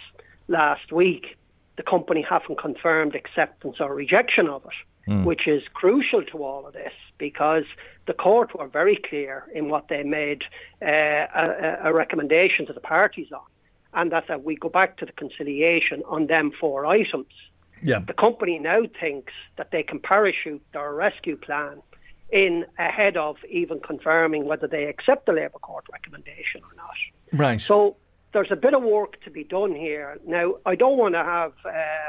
[0.48, 1.38] last week.
[1.78, 5.24] The company haven't confirmed acceptance or rejection of it, mm.
[5.24, 7.64] which is crucial to all of this because
[8.06, 10.44] the court were very clear in what they made
[10.82, 13.42] uh, a, a, recommendation to the parties on,
[13.94, 17.34] and that, that we go back to the conciliation on them four items.
[17.84, 18.00] Yeah.
[18.00, 21.82] The company now thinks that they can parachute their rescue plan
[22.32, 26.96] in ahead of even confirming whether they accept the Labour Court recommendation or not.
[27.32, 27.62] Right.
[27.62, 27.98] So
[28.34, 30.18] there's a bit of work to be done here.
[30.26, 31.54] Now, I don't want to have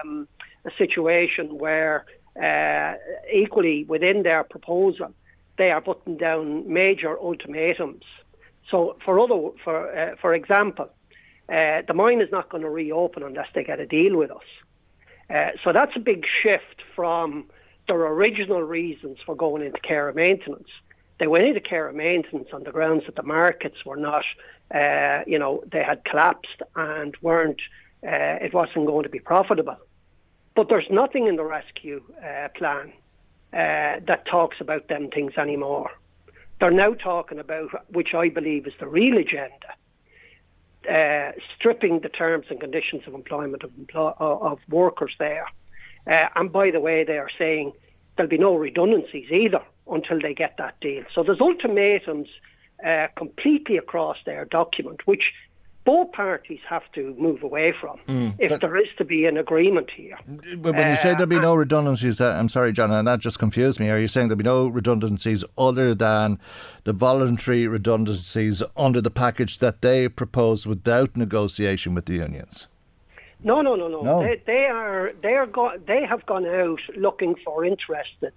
[0.03, 0.27] um,
[0.65, 2.07] a situation where
[2.43, 2.95] uh,
[3.33, 5.13] equally within their proposal,
[5.59, 8.05] they are putting down major ultimatums.
[8.71, 10.89] So, for other, for uh, for example,
[11.49, 14.43] uh, the mine is not going to reopen unless they get a deal with us.
[15.31, 17.47] Uh, so that's a big shift from
[17.89, 20.69] their original reasons for going into care of maintenance.
[21.19, 24.25] They went into care of maintenance on the grounds that the markets were not,
[24.75, 27.61] uh, you know, they had collapsed and weren't,
[28.03, 29.77] uh, it wasn't going to be profitable.
[30.55, 32.93] But there's nothing in the rescue uh, plan
[33.53, 35.91] uh, that talks about them things anymore.
[36.61, 39.75] They're now talking about, which I believe is the real agenda,
[40.91, 45.47] uh, stripping the terms and conditions of employment of, empl- of workers there.
[46.07, 47.73] Uh, and by the way, they are saying
[48.17, 51.05] there'll be no redundancies either until they get that deal.
[51.15, 52.29] So there's ultimatums
[52.85, 55.33] uh, completely across their document, which
[55.85, 59.91] both parties have to move away from mm, if there is to be an agreement
[59.91, 60.19] here.
[60.57, 63.21] But when you say there'll be no uh, redundancies, uh, I'm sorry, John, and that
[63.21, 63.91] just confused me.
[63.91, 66.39] Are you saying there'll be no redundancies other than
[66.85, 72.69] the voluntary redundancies under the package that they proposed without negotiation with the unions?
[73.43, 74.01] No, no, no, no.
[74.01, 74.23] no.
[74.23, 78.33] They, they are they are go- they have gone out looking for interested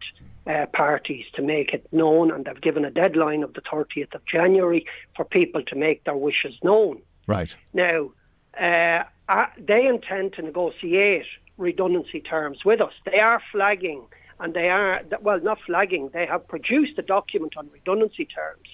[0.46, 4.26] uh, parties to make it known, and they've given a deadline of the 30th of
[4.26, 7.02] January for people to make their wishes known.
[7.28, 7.56] Right.
[7.74, 8.12] Now,
[8.60, 11.26] uh, uh, they intend to negotiate
[11.58, 12.94] redundancy terms with us.
[13.06, 14.08] They are flagging,
[14.40, 18.68] and they are, well, not flagging, they have produced a document on redundancy terms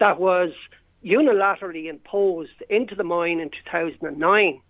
[0.00, 0.52] that was
[1.04, 4.60] unilaterally imposed into the mine in 2009.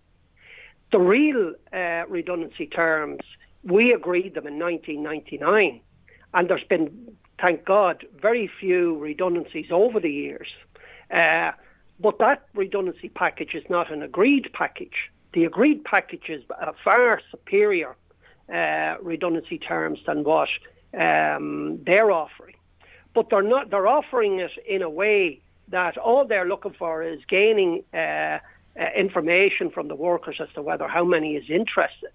[0.91, 3.21] The real uh, redundancy terms,
[3.63, 5.81] we agreed them in 1999,
[6.33, 10.47] and there's been, thank God, very few redundancies over the years.
[11.11, 11.51] Uh,
[11.99, 15.11] but that redundancy package is not an agreed package.
[15.33, 16.43] The agreed package is
[16.83, 17.95] far superior
[18.51, 20.49] uh, redundancy terms than what
[20.97, 22.55] um, they're offering.
[23.13, 23.69] But they're not.
[23.69, 28.39] They're offering it in a way that all they're looking for is gaining uh, uh,
[28.95, 32.11] information from the workers as to whether how many is interested,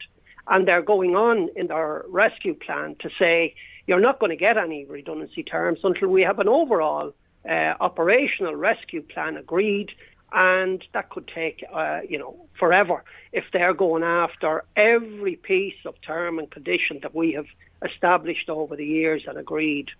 [0.48, 3.54] and they're going on in their rescue plan to say
[3.86, 7.12] you're not going to get any redundancy terms until we have an overall
[7.48, 9.92] uh, operational rescue plan agreed,
[10.32, 15.94] and that could take, uh, you know, forever if they're going after every piece of
[16.02, 17.46] term and condition that we have
[17.84, 19.90] established over the years and agreed.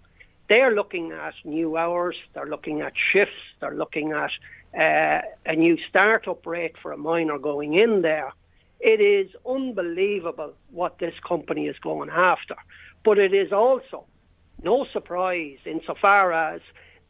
[0.48, 4.30] They're looking at new hours, they're looking at shifts, they're looking at
[4.78, 8.33] uh, a new startup rate for a miner going in there.
[8.80, 12.57] It is unbelievable what this company is going after.
[13.04, 14.04] But it is also
[14.62, 16.61] no surprise insofar as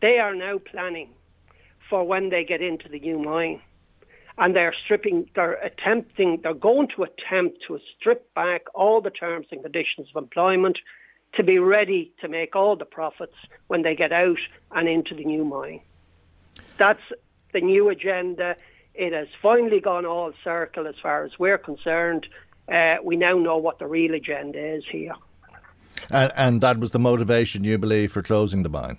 [0.05, 1.09] they are now planning
[1.88, 3.59] for when they get into the new mine.
[4.37, 9.47] And they're stripping, they're attempting, they're going to attempt to strip back all the terms
[9.51, 10.77] and conditions of employment
[11.37, 13.33] to be ready to make all the profits
[13.69, 14.37] when they get out
[14.73, 15.81] and into the new mine.
[16.77, 17.01] That's
[17.55, 18.57] the new agenda.
[18.95, 22.27] It has finally gone all circle as far as we're concerned.
[22.71, 25.14] Uh, we now know what the real agenda is here.
[26.11, 28.99] And, and that was the motivation, you believe, for closing the mine?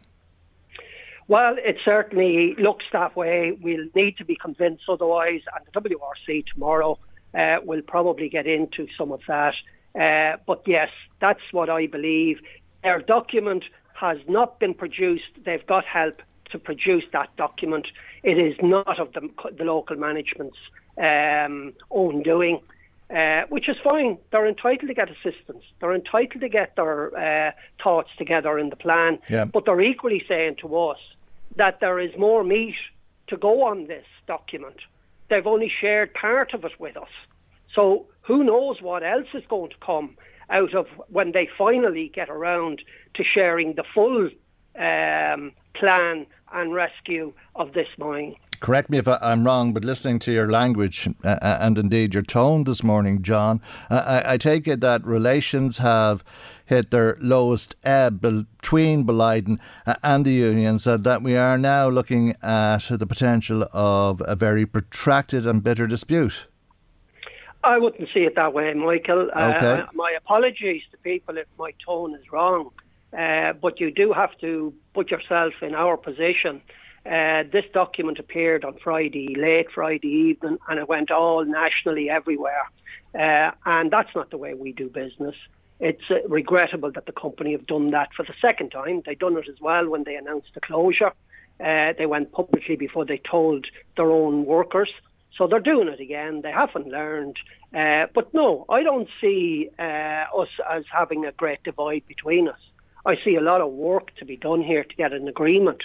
[1.27, 3.57] Well, it certainly looks that way.
[3.59, 6.99] We'll need to be convinced otherwise, and the WRC tomorrow
[7.33, 9.55] uh, will probably get into some of that.
[9.99, 12.41] Uh, but yes, that's what I believe.
[12.83, 15.31] Their document has not been produced.
[15.43, 17.87] They've got help to produce that document.
[18.21, 20.57] It is not of the, the local management's
[20.97, 22.59] um, own doing.
[23.07, 24.17] Uh, which is fine.
[24.31, 25.63] They're entitled to get assistance.
[25.79, 27.51] They're entitled to get their uh,
[27.83, 29.19] thoughts together in the plan.
[29.29, 29.45] Yeah.
[29.45, 30.97] But they're equally saying to us
[31.57, 32.75] that there is more meat
[33.27, 34.77] to go on this document.
[35.29, 37.09] They've only shared part of it with us.
[37.73, 40.17] So who knows what else is going to come
[40.49, 42.81] out of when they finally get around
[43.15, 44.29] to sharing the full
[44.77, 48.35] um, plan and rescue of this mine.
[48.65, 52.15] Correct me if I, am wrong, but listening to your language uh, uh, and indeed
[52.15, 56.23] your tone this morning, John, uh, I, I, take it that relations have
[56.65, 59.59] hit their lowest ebb between Boliden
[60.01, 64.65] and the unions, uh, that we are now looking at the potential of a very
[64.65, 66.47] protracted and bitter dispute.
[67.63, 69.29] I wouldn't see it that way, Michael.
[69.31, 69.81] Uh, okay.
[69.81, 72.71] Uh, my apologies to people if my tone is wrong,
[73.15, 76.63] uh, but you do have to put yourself in our position.
[77.05, 82.69] Uh, this document appeared on Friday, late Friday evening, and it went all nationally everywhere.
[83.13, 85.35] Uh, and that's not the way we do business.
[85.79, 89.03] It's uh, regrettable that the company have done that for the second time.
[89.05, 91.11] They done it as well when they announced the closure.
[91.59, 94.89] they went publicly before they told their own workers.
[95.37, 96.41] So they're doing it again.
[96.41, 97.37] They haven't learned.
[97.73, 102.59] Uh, but no, I don't see uh, us as having a great divide between us.
[103.05, 105.83] I see a lot of work to be done here to get an agreement.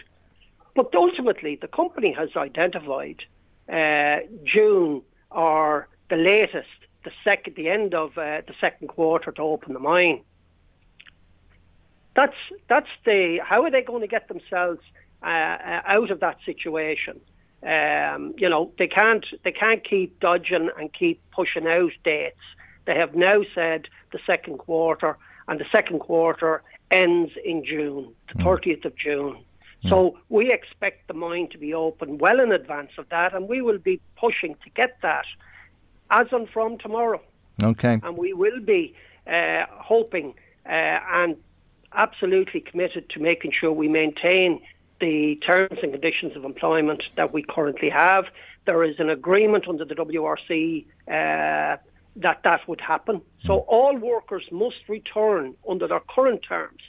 [0.74, 3.22] But ultimately, the company has identified
[3.68, 6.68] uh, June or the latest,
[7.04, 10.22] the second, the end of uh, the second quarter to open the mine.
[12.14, 12.36] That's
[12.68, 13.40] that's the.
[13.44, 14.80] How are they going to get themselves
[15.22, 17.20] uh, uh out of that situation?
[17.62, 22.36] Um, you know, they can't they can't keep dodging and keep pushing out dates.
[22.86, 28.34] They have now said the second quarter, and the second quarter ends in June, the
[28.34, 28.44] hmm.
[28.44, 29.44] thirtieth of June.
[29.84, 29.90] Mm.
[29.90, 33.62] So we expect the mine to be open well in advance of that, and we
[33.62, 35.26] will be pushing to get that
[36.10, 37.20] as on from tomorrow.
[37.62, 38.00] Okay.
[38.02, 38.94] And we will be
[39.26, 40.34] uh, hoping
[40.66, 41.36] uh, and
[41.92, 44.60] absolutely committed to making sure we maintain
[45.00, 48.26] the terms and conditions of employment that we currently have.
[48.66, 51.78] There is an agreement under the WRC uh,
[52.16, 53.22] that that would happen.
[53.46, 53.68] So hmm.
[53.68, 56.80] all workers must return under their current terms,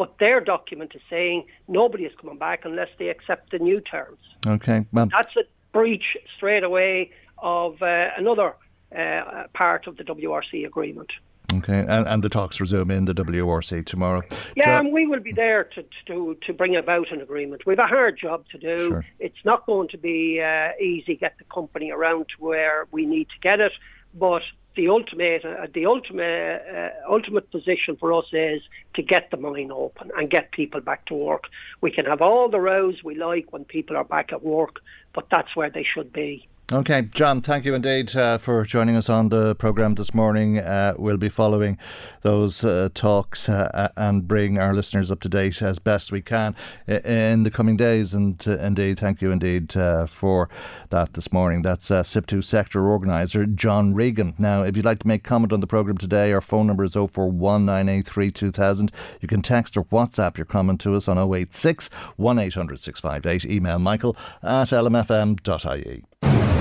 [0.00, 4.18] but their document is saying nobody is coming back unless they accept the new terms.
[4.46, 8.54] Okay, well, that's a breach straight away of uh, another
[8.96, 11.10] uh, part of the WRC agreement.
[11.52, 14.22] Okay, and, and the talks resume in the WRC tomorrow.
[14.56, 17.66] Yeah, and we will be there to, to to bring about an agreement.
[17.66, 18.88] We've a hard job to do.
[18.88, 19.04] Sure.
[19.18, 23.28] It's not going to be uh, easy get the company around to where we need
[23.28, 23.72] to get it,
[24.14, 24.44] but
[24.80, 28.62] the ultimate uh, the ultimate uh, ultimate position for us is
[28.94, 31.44] to get the mine open and get people back to work.
[31.82, 34.76] We can have all the rows we like when people are back at work,
[35.12, 36.48] but that's where they should be.
[36.72, 40.58] Okay, John, thank you indeed uh, for joining us on the programme this morning.
[40.58, 41.76] Uh, we'll be following
[42.22, 46.54] those uh, talks uh, and bring our listeners up to date as best we can
[46.86, 48.14] in the coming days.
[48.14, 50.48] And uh, indeed, thank you indeed uh, for
[50.90, 51.62] that this morning.
[51.62, 54.36] That's uh, SIPTU sector organiser John Regan.
[54.38, 56.94] Now, if you'd like to make comment on the programme today, our phone number is
[56.94, 58.90] 0419832000.
[59.20, 63.50] You can text or WhatsApp your comment to us on 086 1800 658.
[63.50, 66.04] Email michael at lmfm.ie.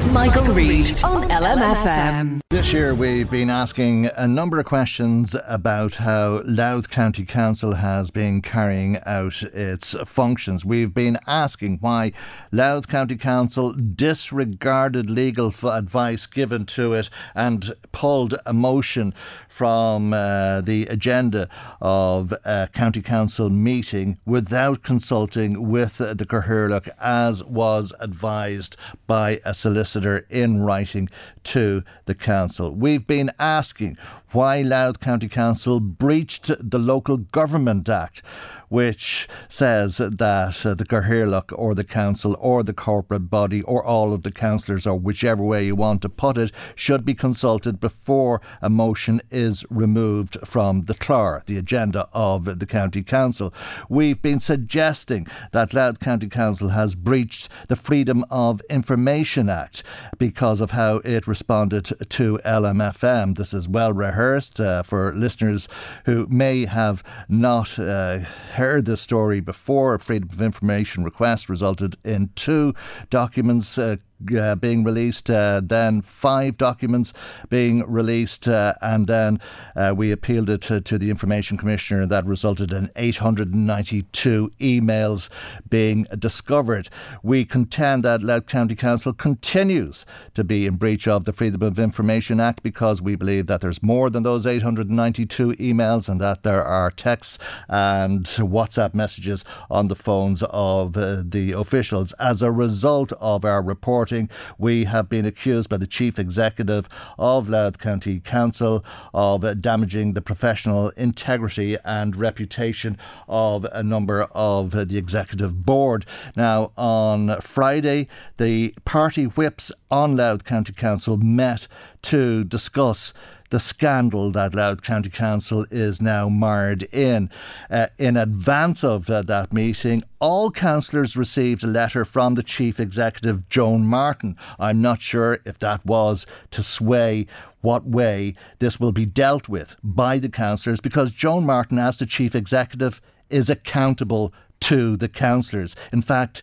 [0.08, 2.40] Michael, Reade on LMFM.
[2.50, 8.10] This year we've been asking a number of questions about how Louth County Council has
[8.10, 10.66] been carrying out its functions.
[10.66, 12.12] We've been asking why
[12.52, 19.14] Louth County Council disregarded legal advice given to it and pulled a motion
[19.48, 21.50] from uh, the agenda
[21.82, 29.54] of a County Council meeting without consulting with the Cathaoirleach as was advised by a
[29.54, 31.10] solicitor in writing
[31.44, 32.74] to the council.
[32.74, 33.98] We've been asking
[34.32, 38.22] why Louth County Council breached the Local Government Act
[38.70, 40.22] which says that
[40.66, 44.88] uh, the Cathaoirleach or the council or the corporate body or all of the councillors
[44.88, 49.66] or whichever way you want to put it should be consulted before a motion is
[49.70, 53.54] removed from the CLAR, the agenda of the county council.
[53.90, 59.84] We've been suggesting that Louth County Council has breached the Freedom of Information Act
[60.18, 63.38] because of how it responded to LMFM.
[63.38, 65.68] This is well rehearsed uh, for listeners
[66.06, 68.20] who may have not uh,
[68.60, 69.94] heard this story before.
[69.94, 72.74] A Freedom of Information request resulted in two
[73.10, 73.96] documents uh,
[74.36, 77.14] uh, being released, uh, then five documents
[77.50, 79.40] being released, uh, and then
[79.76, 82.02] uh, we appealed it to, to, the Information Commissioner.
[82.02, 85.30] And that resulted in 892 emails
[85.70, 86.90] being discovered.
[87.24, 91.80] We contend that Louth County Council continues to be in breach of the Freedom of
[91.80, 96.64] Information Act because we believe that there's more than those 892 emails and that there
[96.64, 97.38] are texts
[97.70, 102.14] and WhatsApp messages on the phones of uh, the officials.
[102.14, 103.64] As a result of our
[104.12, 108.84] reporting, we have been accused by the Chief Executive of Louth County Council
[109.14, 112.98] of damaging the professional integrity and reputation
[113.28, 116.06] of a number of the Executive Board.
[116.36, 118.08] Now, on Friday,
[118.38, 121.68] the party whips on Louth County Council met
[122.04, 123.14] to discuss
[123.50, 127.30] the scandal that Louth County Council is now marred in.
[127.70, 132.80] Uh, in advance of uh, that meeting, all councillors received a letter from the Chief
[132.80, 134.38] Executive, Joan Martin.
[134.60, 137.26] I'm not sure if that was to sway
[137.62, 142.06] what way this will be dealt with by the councillors because Joan Martin, as the
[142.06, 145.76] Chief Executive, is accountable to the councillors.
[145.92, 146.42] In fact,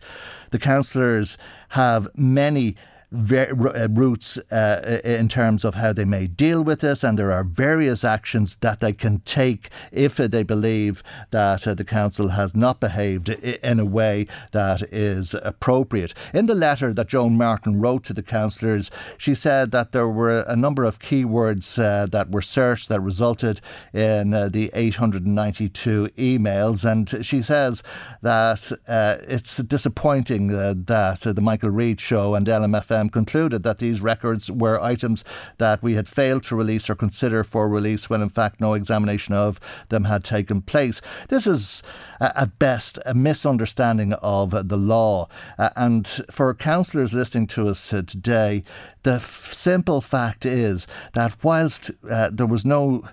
[0.51, 1.37] the councillors
[1.69, 2.75] have many
[3.09, 8.03] routes uh, in terms of how they may deal with this, and there are various
[8.03, 11.01] actions that they can take if they believe
[11.31, 16.13] that uh, the council has not behaved in a way that is appropriate.
[16.33, 20.41] In the letter that Joan Martin wrote to the councillors, she said that there were
[20.41, 23.61] a number of keywords uh, that were searched that resulted
[23.93, 27.83] in uh, the 892 emails, and she says
[28.21, 34.01] that uh, it's disappointing that the Michael Reade show and LMFM um, concluded that these
[34.01, 35.23] records were items
[35.57, 39.33] that we had failed to release or consider for release when in fact no examination
[39.33, 41.01] of them had taken place.
[41.29, 41.83] This is
[42.19, 45.27] uh, at best a misunderstanding of the law.
[45.57, 48.63] Uh, and for councillors listening to us uh, today,
[49.03, 53.03] the f- simple fact is that whilst uh, there was no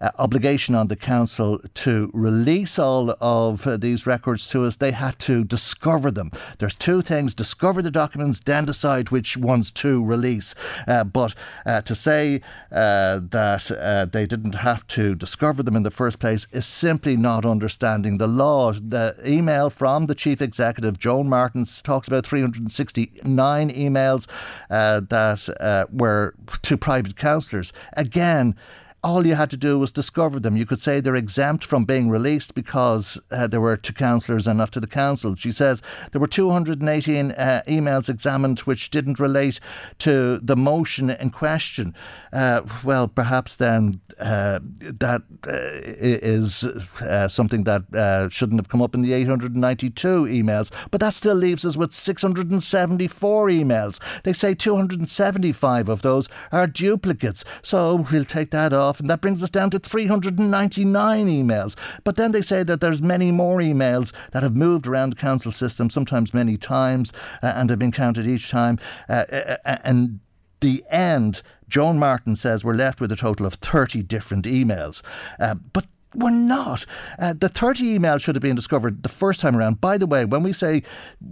[0.00, 4.76] uh, obligation on the council to release all of uh, these records to us.
[4.76, 6.30] They had to discover them.
[6.58, 10.54] There's two things discover the documents, then decide which ones to release.
[10.88, 11.34] Uh, but
[11.66, 12.40] uh, to say
[12.72, 17.16] uh, that uh, they didn't have to discover them in the first place is simply
[17.16, 18.72] not understanding the law.
[18.72, 24.26] The email from the chief executive, Joan Martins, talks about 369 emails
[24.68, 27.72] that were to private councillors.
[27.94, 28.56] Again,
[29.02, 30.56] all you had to do was discover them.
[30.56, 34.58] You could say they're exempt from being released because uh, they were to councillors and
[34.58, 35.34] not to the council.
[35.34, 35.80] She says
[36.12, 39.58] there were 218 uh, emails examined which didn't relate
[40.00, 41.94] to the motion in question.
[42.32, 46.64] Uh, well, perhaps then uh, that uh, is
[47.00, 51.64] uh, something that shouldn't have come up in the 892 emails, but that still leaves
[51.64, 53.98] us with 674 emails.
[54.24, 59.20] They say 275 of those are duplicates, so we'll take that off off, and that
[59.20, 61.76] brings us down to 399 emails.
[62.04, 65.52] But then they say that there's many more emails that have moved around the council
[65.52, 67.12] system, sometimes many times,
[67.42, 68.78] uh, and have been counted each time.
[69.08, 70.20] Uh, uh, uh and
[70.60, 75.02] the end, Joan Martin says we're left with a total of 30 different emails.
[75.38, 76.86] Uh, but we're not.
[77.18, 79.80] Uh, the 30 emails should have been discovered the first time around.
[79.80, 80.82] By the way, when we say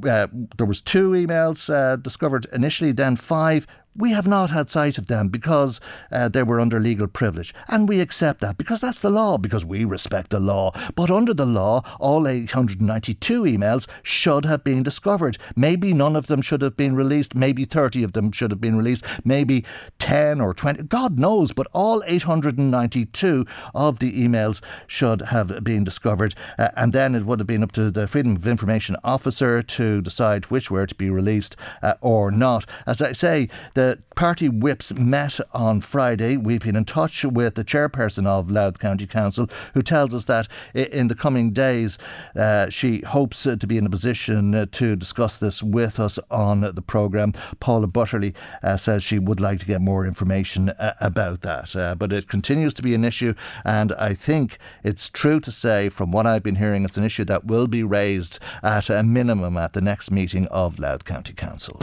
[0.08, 3.66] uh, there was two emails uh, discovered initially, then five,
[3.98, 5.80] we have not had sight of them because
[6.12, 7.52] uh, they were under legal privilege.
[7.66, 10.72] And we accept that because that's the law, because we respect the law.
[10.94, 15.36] But under the law, all 892 emails should have been discovered.
[15.56, 17.34] Maybe none of them should have been released.
[17.34, 19.04] Maybe 30 of them should have been released.
[19.24, 19.64] Maybe
[19.98, 20.84] 10 or 20.
[20.84, 21.52] God knows.
[21.52, 26.34] But all 892 of the emails should have been discovered.
[26.56, 30.00] Uh, and then it would have been up to the Freedom of Information Officer to
[30.00, 32.64] decide which were to be released uh, or not.
[32.86, 36.36] As I say, the the party whips met on Friday.
[36.36, 40.48] We've been in touch with the chairperson of Louth County Council, who tells us that
[40.74, 41.96] in the coming days
[42.36, 46.60] uh, she hopes to be in a position uh, to discuss this with us on
[46.60, 47.32] the programme.
[47.60, 51.74] Paula Butterly uh, says she would like to get more information uh, about that.
[51.74, 53.34] Uh, but it continues to be an issue,
[53.64, 57.24] and I think it's true to say, from what I've been hearing, it's an issue
[57.26, 61.78] that will be raised at a minimum at the next meeting of Louth County Council.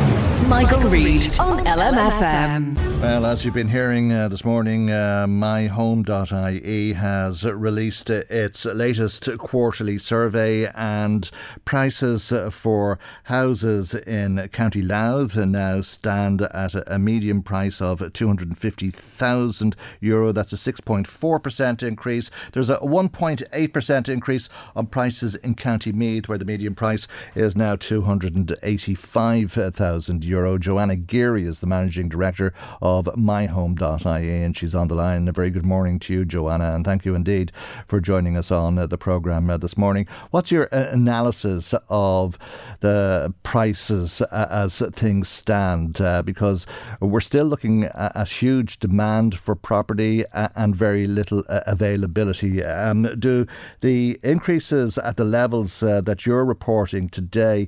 [0.47, 1.95] Michael Reade on LM.
[1.95, 2.86] LMFM.
[3.01, 9.99] Well, as you've been hearing uh, this morning, uh, myhome.ie has released its latest quarterly
[9.99, 11.29] survey, and
[11.65, 20.31] prices for houses in County Louth now stand at a median price of 250,000 euro.
[20.31, 22.31] That's a 6.4% increase.
[22.53, 27.75] There's a 1.8% increase on prices in County Meath, where the median price is now
[27.75, 30.57] 285,000 euro.
[30.57, 35.28] Joanna Geary is the managing director of myhome.ie, and she's on the line.
[35.28, 37.51] A very good morning to you, Joanna, and thank you indeed
[37.88, 40.07] for joining us on uh, the programme uh, this morning.
[40.32, 42.38] What's your uh, analysis of
[42.80, 45.99] the prices uh, as things stand?
[45.99, 46.65] Uh, because
[47.01, 52.63] we're still looking at, at, huge demand for property uh, and very little availability.
[52.63, 53.47] Um, do
[53.82, 57.67] the increases at the levels that you're reporting today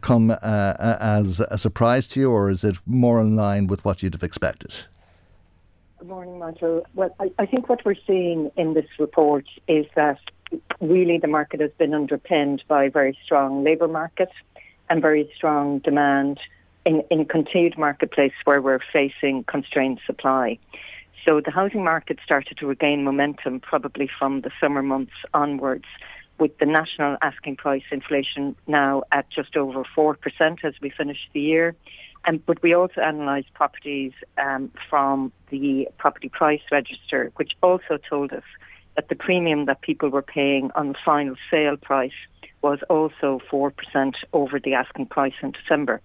[0.00, 4.14] come as a surprise to you, or is it more in line with what you'd
[4.14, 4.72] have expected?
[5.98, 6.86] Good morning, Michael.
[6.94, 10.18] Well, I, I think what we're seeing in this report is that
[10.80, 14.30] really the market has been underpinned by a very strong labour market
[14.88, 16.38] and very strong demand
[16.84, 20.58] in, in a continued marketplace where we're facing constrained supply.
[21.24, 25.84] So the housing market started to regain momentum probably from the summer months onwards,
[26.38, 31.40] with the national asking price inflation now at just over 4% as we finish the
[31.40, 31.74] year.
[32.24, 38.32] Um, but we also analysed properties um, from the property price register, which also told
[38.32, 38.44] us
[38.96, 42.12] that the premium that people were paying on the final sale price
[42.62, 43.72] was also 4%
[44.32, 46.00] over the asking price in December.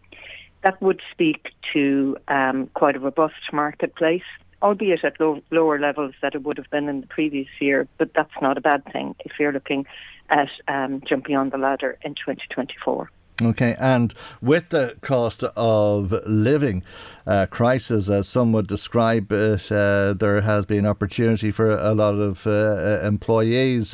[0.64, 4.24] That would speak to um, quite a robust marketplace,
[4.62, 8.14] albeit at low, lower levels that it would have been in the previous year, but
[8.16, 9.86] that's not a bad thing if you're looking
[10.30, 13.12] at um, jumping on the ladder in 2024.
[13.40, 16.84] Okay, and with the cost of living
[17.28, 22.16] uh, crisis, as some would describe it, uh, there has been opportunity for a lot
[22.16, 23.94] of uh, uh employees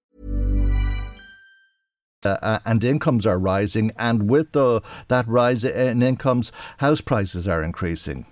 [2.23, 7.47] Uh, uh, and incomes are rising, and with the, that rise in incomes, house prices
[7.47, 8.27] are increasing.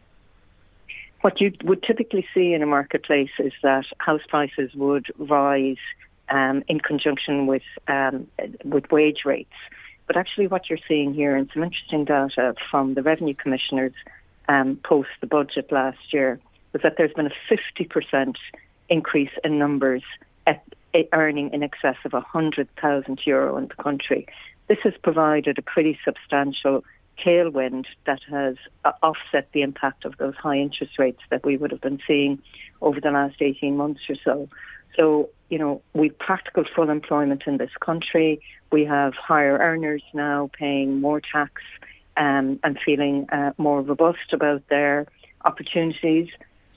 [1.21, 5.77] What you would typically see in a marketplace is that house prices would rise
[6.29, 8.27] um, in conjunction with um,
[8.63, 9.57] with wage rates.
[10.05, 13.93] But actually, what you're seeing here, and some interesting data from the revenue commissioners
[14.47, 16.39] um, post the budget last year,
[16.73, 18.35] was that there's been a 50%
[18.87, 20.03] increase in numbers
[21.13, 24.27] earning in excess of 100,000 euro in the country.
[24.67, 26.83] This has provided a pretty substantial
[27.23, 31.71] tailwind that has uh, offset the impact of those high interest rates that we would
[31.71, 32.39] have been seeing
[32.81, 34.49] over the last 18 months or so.
[34.97, 38.41] So, you know, we've practical full employment in this country.
[38.71, 41.61] We have higher earners now paying more tax
[42.17, 45.07] um, and feeling uh, more robust about their
[45.45, 46.29] opportunities.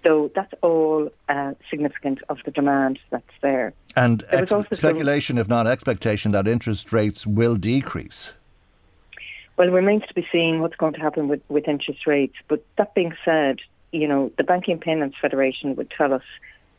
[0.05, 3.73] So that's all uh, significant of the demand that's there.
[3.95, 8.35] And ex- speculation, if not expectation, that interest rates will decrease.
[9.57, 12.35] Well, it remains to be seen what's going to happen with, with interest rates.
[12.49, 13.59] But that being said,
[13.93, 16.23] you know, the Banking Payments Federation would tell us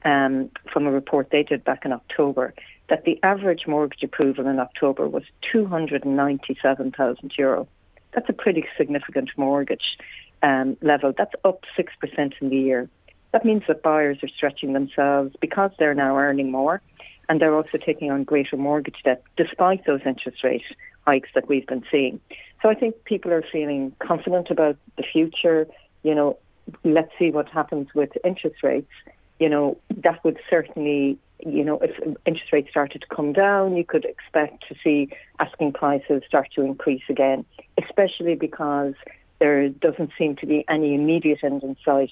[0.03, 2.53] um, from a report they did back in October
[2.89, 7.67] that the average mortgage approval in October was 297,000 euro.
[8.13, 9.97] That's a pretty significant mortgage
[10.41, 11.13] um, level.
[11.17, 12.89] That's up 6% in the year.
[13.33, 16.81] That means that buyers are stretching themselves because they're now earning more
[17.27, 20.63] and they're also taking on greater mortgage debt despite those interest rate
[21.05, 22.19] hikes that we've been seeing.
[22.61, 25.67] So I think people are feeling confident about the future.
[26.03, 26.37] You know,
[26.83, 28.91] let's see what happens with interest rates.
[29.39, 31.91] You know, that would certainly, you know, if
[32.25, 35.09] interest rates started to come down, you could expect to see
[35.39, 37.45] asking prices start to increase again,
[37.83, 38.93] especially because
[39.39, 42.11] there doesn't seem to be any immediate end in sight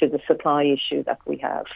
[0.00, 1.66] to the supply issue that we have.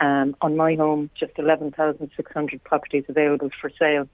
[0.00, 4.08] Um, on my home, just 11,600 properties available for sale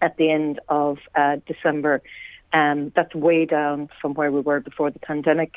[0.00, 2.00] at the end of uh, December.
[2.52, 5.54] Um, that's way down from where we were before the pandemic,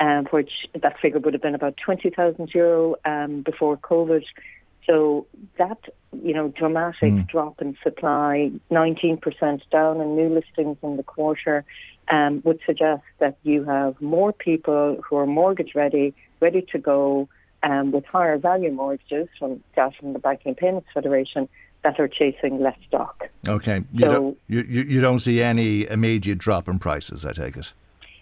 [0.00, 0.50] um, which
[0.80, 4.24] that figure would have been about 20,000 euro um, before COVID.
[4.86, 5.26] So
[5.58, 5.78] that
[6.12, 7.28] you know dramatic mm.
[7.28, 11.64] drop in supply, 19% down in new listings in the quarter,
[12.08, 17.28] um, would suggest that you have more people who are mortgage ready, ready to go,
[17.62, 21.48] um, with higher value mortgages from data from the Banking and Payments Federation
[21.82, 23.28] that are chasing less stock.
[23.46, 27.56] Okay, you, so, don't, you, you don't see any immediate drop in prices, I take
[27.56, 27.72] it.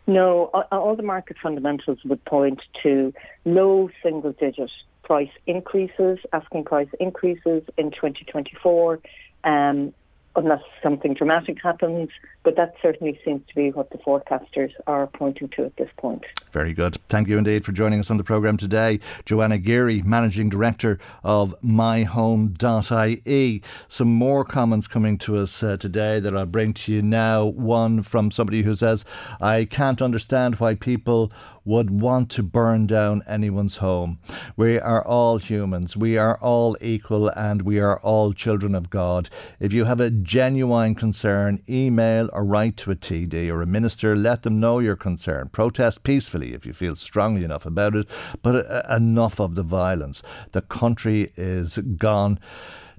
[0.07, 3.13] No, all the market fundamentals would point to
[3.47, 4.71] low single digit
[5.05, 9.01] price increases, asking price increases in 2024.
[9.45, 9.93] Um,
[10.37, 12.11] unless something dramatic happens.
[12.45, 16.25] But that certainly seems to be what the forecasters are pointing to at this point.
[16.53, 16.99] Very good.
[17.09, 19.01] Thank you indeed for joining us on the programme today.
[19.25, 23.63] Joanna Geary, Managing Director of myhome.ie.
[23.89, 27.47] Some more comments coming to us uh, today that I'll bring to you now.
[27.47, 29.05] One from somebody who says,
[29.41, 31.33] I can't understand why people
[31.65, 34.19] would want to burn down anyone's home.
[34.57, 39.31] We are all humans, we are all equal, and we are all children of God.
[39.61, 44.17] If you have a genuine concern, email or write to a TD or a minister,
[44.17, 45.49] let them know your concern.
[45.51, 48.09] Protest peacefully if you feel strongly enough about it,
[48.43, 50.23] but uh, enough of the violence.
[50.53, 52.39] The country is gone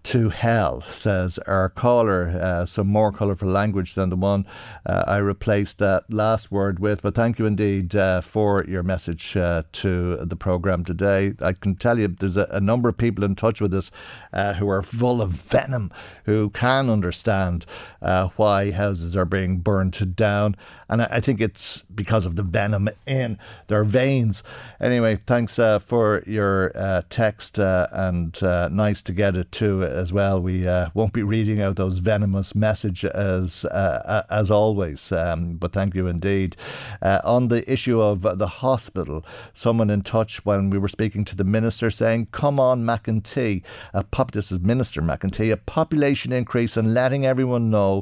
[0.05, 2.39] to hell, says our caller.
[2.39, 4.45] Uh, some more colourful language than the one
[4.85, 7.01] uh, I replaced that last word with.
[7.01, 11.33] But thank you indeed uh, for your message uh, to the programme today.
[11.41, 13.89] I can tell you there's a, a, number of people in touch with us
[14.31, 15.91] uh, who are full of venom,
[16.25, 17.65] who can understand
[18.05, 20.55] uh, why houses are being burnt down.
[20.87, 24.43] And I, think it's because of the venom in their veins.
[24.79, 26.71] Anyway, thanks for your
[27.09, 28.39] text and
[28.71, 30.41] nice to get it too as well.
[30.41, 35.73] We uh, won't be reading out those venomous messages as uh, as always, um, but
[35.73, 36.55] thank you indeed.
[37.01, 41.35] Uh, on the issue of the hospital, someone in touch when we were speaking to
[41.35, 46.77] the minister saying, "Come on, McEntee, a pop- this is Minister McEntee, a population increase
[46.77, 47.94] and letting everyone know."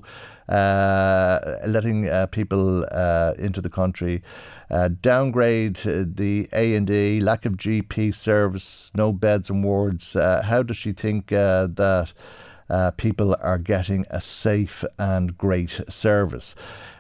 [0.50, 4.22] Uh, letting uh, people uh, into the country
[5.02, 10.14] downgrade the A and E, lack of GP service, no beds and wards.
[10.14, 12.14] How does she think that
[12.98, 16.56] people are getting a safe and great service?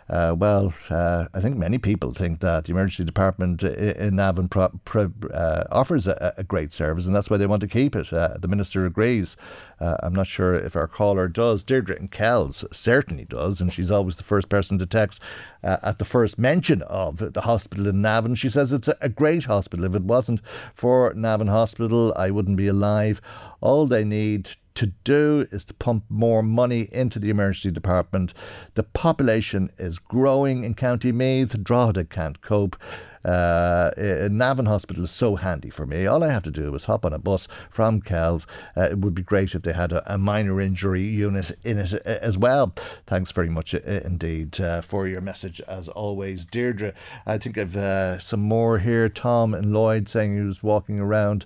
[0.09, 4.79] Uh, well, uh, I think many people think that the emergency department in Navan pro-
[4.85, 8.09] pro- uh, offers a, a, great service, and that's why they want to keep it.
[8.09, 9.37] The minister agrees.
[9.83, 11.61] Uh, I'm not sure if our caller does.
[11.61, 15.21] Deirdre and Kells certainly does, and she's always the first person to text
[15.61, 18.35] uh, at the first mention of the hospital in Navan.
[18.35, 19.83] She says it's a, great hospital.
[19.83, 20.41] If it wasn't
[20.73, 23.19] for Navan Hospital, I wouldn't be alive.
[23.59, 28.33] All they need to do is to pump more money into the emergency department.
[28.75, 31.61] The population is growing in County Meath.
[31.61, 32.77] Drogheda can't cope.
[33.25, 33.91] Uh,
[34.29, 36.05] Navan Hospital is so handy for me.
[36.05, 38.45] All I have to do is hop on a bus from Kells.
[38.75, 41.93] Uh, it would be great if they had a, a, minor injury unit in it
[41.93, 42.73] uh, as well.
[43.07, 46.93] Thanks very much uh, indeed uh, for your message, as always, Deirdre.
[47.25, 49.09] I think I've uh, some more here.
[49.09, 51.45] Tom and Lloyd saying he was walking around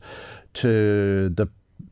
[0.54, 1.48] to the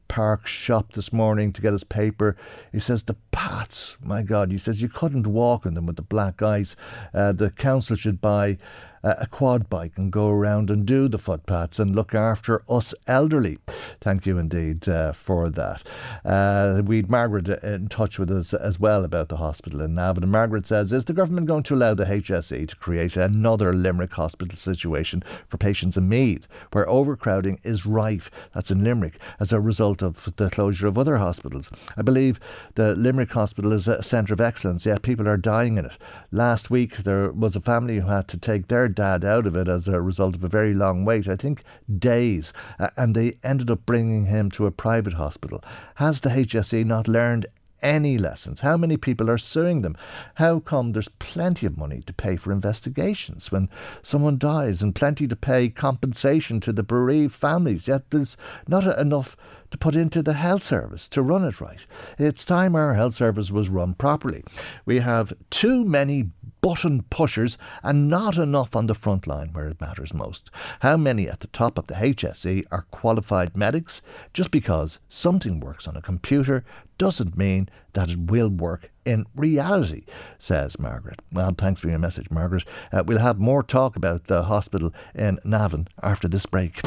[0.08, 2.38] Park shop this morning to get his paper.
[2.72, 6.04] He says the paths, my God, he says you couldn't walk on them with the
[6.04, 6.76] black ice.
[7.14, 8.58] Uh, the council should buy
[9.06, 13.60] a quad bike and go around and do the footpaths and look after us elderly.
[14.02, 15.84] Thank you indeed uh, for that.
[16.24, 20.24] Uh, we'd Margaret in touch with us as well about the hospital in Navan.
[20.24, 24.14] And Margaret says, Is the government going to allow the HSE to create another Limerick
[24.14, 28.32] hospital situation for patients in Meath, where overcrowding is rife?
[28.54, 31.70] That's in Limerick as a result of the closure of other hospitals.
[31.96, 32.40] I believe
[32.74, 35.98] the Limerick Hospital is a centre of excellence, yet people are dying in it.
[36.32, 39.68] Last week, there was a family who had to take their dad out of it
[39.68, 41.64] as a result of a very long wait, I think
[42.00, 45.64] days, uh, and they ended up bringing him to a private hospital.
[45.96, 47.48] Has the HSE not learned
[47.82, 48.62] any lessons?
[48.62, 49.96] How many people are suing them?
[50.36, 53.70] How come there's plenty of money to pay for investigations when
[54.02, 58.38] someone dies and plenty to pay compensation to the bereaved families, yet there's
[58.68, 59.38] not enough
[59.72, 61.86] to put into the health service to run it right.
[62.18, 64.44] It's time our health service was run properly.
[64.86, 66.32] We have too many
[66.66, 70.50] button pushers and not enough on the front line where it matters most.
[70.80, 74.02] How many at the top of the HSE are qualified medics?
[74.34, 76.66] Just because something works on a computer
[76.98, 80.04] doesn't mean that it will work in reality,
[80.40, 81.20] says Margaret.
[81.32, 82.66] Well, thanks for your message, Margaret.
[82.92, 86.84] Uh, we'll have more talk about the hospital in Navan after this break.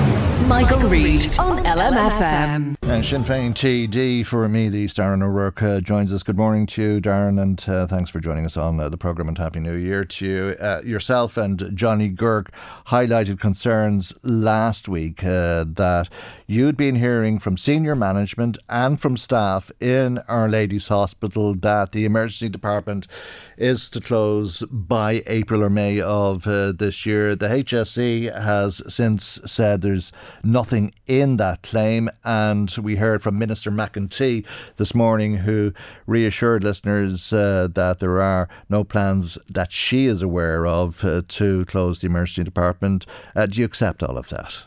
[0.47, 2.77] Michael, Reade on LMFM.
[2.83, 6.23] And Sinn Féin TD for Meath Darren O'Rourke uh, joins us.
[6.23, 9.29] Good morning to you, Darren, and uh, thanks for joining us on uh, the programme
[9.29, 10.57] and Happy New Year to you.
[10.61, 12.49] Uh, yourself and Johnny Guirke
[12.87, 16.09] highlighted concerns last week uh, that
[16.47, 22.05] you'd been hearing from senior management and from staff in Our Lady's Hospital that the
[22.05, 23.07] emergency department
[23.57, 27.35] is to close by April or May of uh, this year.
[27.35, 30.13] The HSE has since said there's
[30.45, 34.45] nothing in that claim, and we heard from Minister McEntee
[34.77, 35.73] this morning, who
[36.07, 41.65] reassured listeners uh, that there are no plans that she is aware of uh, to
[41.65, 43.05] close the emergency department.
[43.35, 44.63] Uh, do you accept all of that?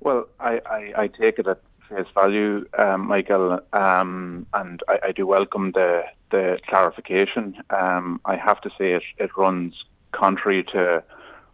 [0.00, 1.46] Well, I, I, I take it
[1.94, 7.62] face value, um, Michael, um, and I, I, do welcome the the clarification.
[7.70, 9.74] Um, I have to say it, it runs
[10.12, 11.02] contrary to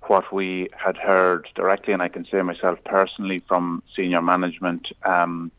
[0.03, 5.51] what we had heard directly, and I can say myself personally from senior management um,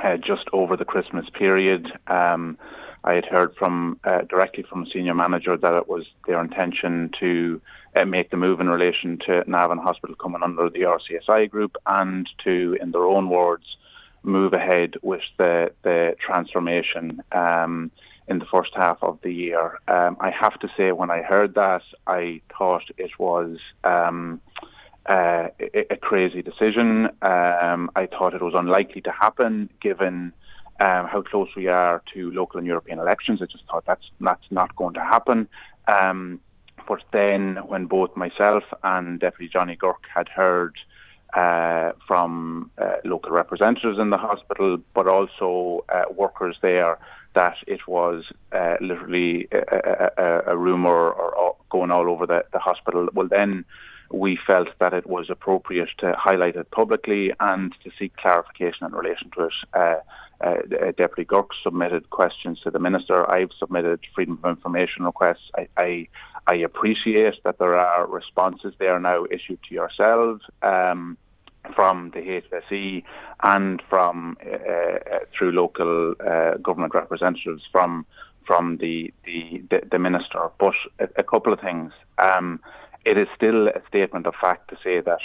[0.00, 1.86] uh, just over the Christmas period.
[2.08, 2.58] Um,
[3.04, 7.10] I had heard from uh, directly from a senior manager that it was their intention
[7.20, 7.60] to
[7.94, 12.28] uh, make the move in relation to Navan Hospital coming under the RCSI group and
[12.44, 13.76] to, in their own words,
[14.24, 17.90] move ahead with the, the transformation um,
[18.26, 19.78] in the first half of the year.
[19.86, 23.58] Um, I have to say, when I heard that, I thought it was.
[23.84, 24.40] Um,
[25.06, 27.10] uh, a, a, crazy decision.
[27.20, 30.32] Um, I thought it was unlikely to happen given
[30.80, 33.40] um, how close we are to local and European elections.
[33.42, 35.46] I just thought that's that's not going to happen.
[35.88, 36.40] Um,
[36.88, 40.74] but then, when both myself and Deputy Johnny Guirke had heard
[41.34, 46.98] uh, from uh, local representatives in the hospital, but also uh, workers there,
[47.34, 52.44] that it was uh, literally a, a, a rumour or, or, going all over the,
[52.52, 53.08] the hospital.
[53.14, 53.64] Well, then
[54.12, 58.92] we felt that it was appropriate to highlight it publicly and to seek clarification in
[58.92, 59.52] relation to it.
[59.72, 59.96] Uh,
[60.40, 63.28] uh, Deputy Guirke submitted questions to the minister.
[63.28, 65.50] I've submitted freedom of information requests.
[65.56, 66.08] I, I,
[66.46, 70.42] I appreciate that there are responses there now issued to yourselves.
[70.62, 71.16] Um,
[71.74, 73.02] from the HSE
[73.42, 78.06] and from uh, uh, through local uh, government representatives from
[78.46, 80.50] from the the, the, the minister.
[80.58, 81.92] But a, a, couple of things.
[82.18, 82.60] Um,
[83.04, 85.20] it is still a statement of fact to say that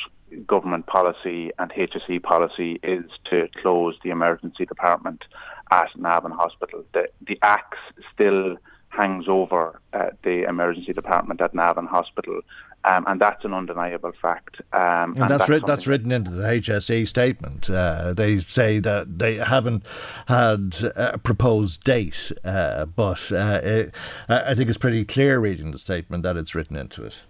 [0.45, 5.23] government policy and HSE policy is to close the emergency department
[5.71, 6.83] at Navan Hospital.
[6.93, 7.77] The, the axe
[8.13, 8.57] still
[8.89, 12.41] hangs over uh, the emergency department at Navan Hospital.
[12.85, 14.61] Um, and that's an undeniable fact.
[14.71, 17.69] Um, and, and, that's, that's, that's written into the HSE statement.
[17.69, 19.83] Uh, they say that they haven't
[20.27, 23.93] had a proposed date, uh, but uh, it,
[24.29, 27.23] I think it's pretty clear reading the statement that it's written into it.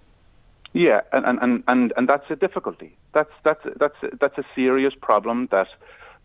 [0.73, 2.95] Yeah, and, and, and, and that's a difficulty.
[3.13, 5.67] That's that's that's that's a serious problem that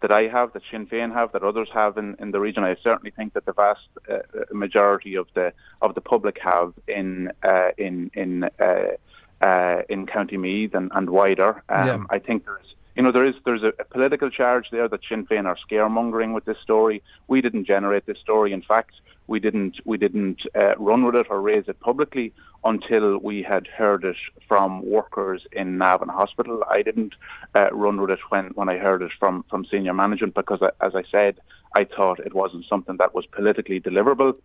[0.00, 2.64] that I have, that Sinn Féin have, that others have in, in the region.
[2.64, 4.18] I certainly think that the vast uh,
[4.52, 10.36] majority of the of the public have in uh, in in uh, uh in County
[10.36, 11.62] Meath and, and wider.
[11.68, 11.98] Um, yeah.
[12.10, 15.26] I think there's you know, there is there's a, a, political charge there that Sinn
[15.26, 17.02] Féin are scaremongering with this story.
[17.26, 18.52] We didn't generate this story.
[18.52, 18.94] In fact,
[19.26, 22.32] we didn't we didn't uh, run with it or raise it publicly
[22.64, 24.16] until we had heard it
[24.48, 26.64] from workers in Navan Hospital.
[26.68, 27.14] I didn't
[27.54, 30.70] uh, run with it when, when I heard it from, from senior management because, uh,
[30.80, 31.38] as I said,
[31.76, 34.36] I thought it wasn't something that was politically deliverable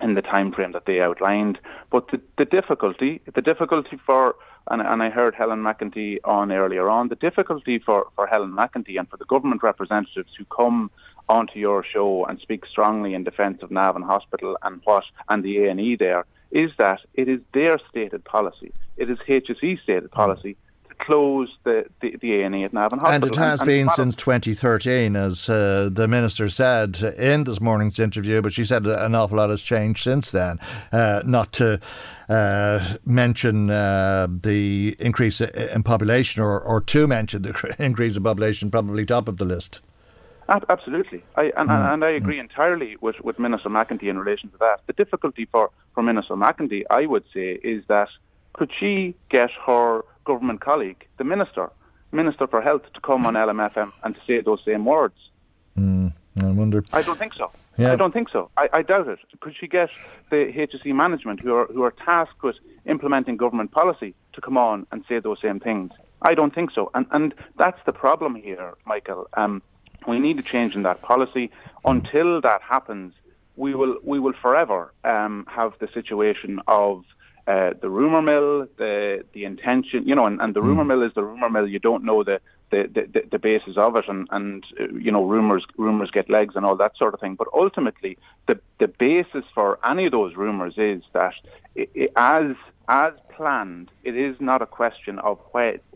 [0.00, 1.58] in the time frame that they outlined.
[1.90, 4.34] But the, the difficulty, the difficulty for,
[4.68, 8.98] and, and, I heard Helen McEntee on earlier on, the difficulty for, for Helen McEntee
[8.98, 10.90] and for the government representatives who come
[11.30, 15.64] onto your show and speak strongly in defence of Navan Hospital and what and the
[15.64, 18.72] A and E there is that it is their stated policy.
[18.96, 20.56] It is HSE stated policy
[20.88, 23.14] to close the, the, the A&E at Navan Hospital.
[23.14, 27.60] And it has and, been and since 2013, as uh, the Minister said in this
[27.60, 30.58] morning's interview, but she said an awful lot has changed since then.
[30.90, 31.80] Uh, not to
[32.28, 38.72] uh, mention uh, the increase in population or, or to mention the increase in population,
[38.72, 39.80] probably top of the list.
[40.68, 41.92] Absolutely, I, and, mm.
[41.92, 42.40] and I agree mm.
[42.40, 44.80] entirely with, with Minister McEntee in relation to that.
[44.88, 48.08] The difficulty for, for Minister McEntee, I would say, is that
[48.52, 51.70] could she get her government colleague, the Minister,
[52.10, 55.14] Minister for Health, to come on LMFM and to say those same words?
[55.78, 56.12] Mm.
[56.40, 56.84] I wonder.
[56.92, 57.50] I don't think so.
[57.76, 57.92] Yeah.
[57.92, 58.50] I don't think so.
[58.56, 59.18] I, I doubt it.
[59.40, 59.88] Could she get
[60.30, 64.86] the HSE management, who are who are tasked with implementing government policy, to come on
[64.92, 65.92] and say those same things?
[66.22, 66.90] I don't think so.
[66.94, 69.28] And and that's the problem here, Michael.
[69.34, 69.62] Um,
[70.06, 71.50] we need a change in that policy.
[71.84, 73.14] Until that happens,
[73.56, 77.04] we will we will forever um, have the situation of
[77.46, 81.12] uh, the rumor mill, the the intention, you know, and, and the rumor mill is
[81.14, 81.66] the rumor mill.
[81.66, 82.40] You don't know the
[82.70, 86.54] the, the, the basis of it, and and uh, you know rumors rumors get legs
[86.56, 87.34] and all that sort of thing.
[87.34, 91.34] But ultimately, the the basis for any of those rumors is that
[91.74, 92.54] it, it, as
[92.88, 95.38] as planned, it is not a question of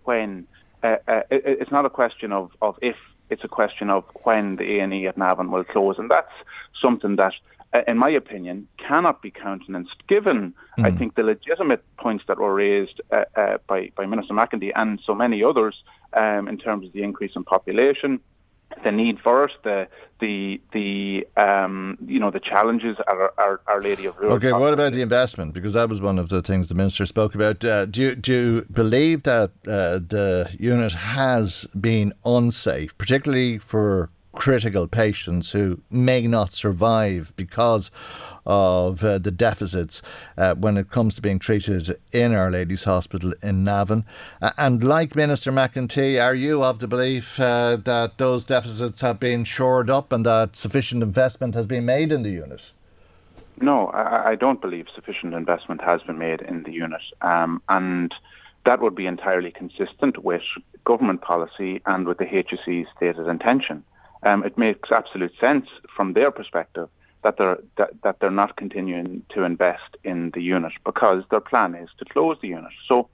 [0.05, 0.47] when
[0.83, 2.97] uh, uh, it, it's not a question of of if
[3.35, 6.37] it's a question of when the A&E at Navan will close, and that's
[6.81, 7.35] something that,
[7.73, 10.85] uh, in my opinion, cannot be countenanced, given, mm.
[10.85, 15.01] I think, the legitimate points that were raised uh, uh, by, by Minister McEntee and
[15.05, 15.75] so many others
[16.13, 18.21] um, in terms of the increase in population,
[18.83, 19.89] the need for it, the
[20.21, 24.93] the the um, you know the challenges our, our, our Lady of Okay, what about
[24.93, 25.53] the investment?
[25.53, 27.65] Because that was one of the things the minister spoke about.
[27.65, 34.11] Uh, do you, do you believe that uh, the unit has been unsafe, particularly for
[34.35, 37.91] critical patients who may not survive because
[38.47, 40.03] of uh, the deficits
[40.37, 44.05] uh, when it comes to being treated in Our Lady's Hospital in Navan.
[44.43, 49.19] Uh, and like Minister McEntee, are you of the belief uh, that those deficits have
[49.19, 52.73] been shored up and that sufficient investment has been made in the unit?
[53.61, 57.03] No, I, I don't believe sufficient investment has been made in the unit.
[57.23, 58.13] Um, and
[58.67, 60.43] that would be entirely consistent with
[60.85, 63.85] government policy and with the HSE's stated intention.
[64.25, 66.89] Um, it makes absolute sense from their perspective
[67.25, 71.75] that they're that, that they're not continuing to invest in the unit because their plan
[71.75, 72.73] is to close the unit.
[72.87, 73.09] So,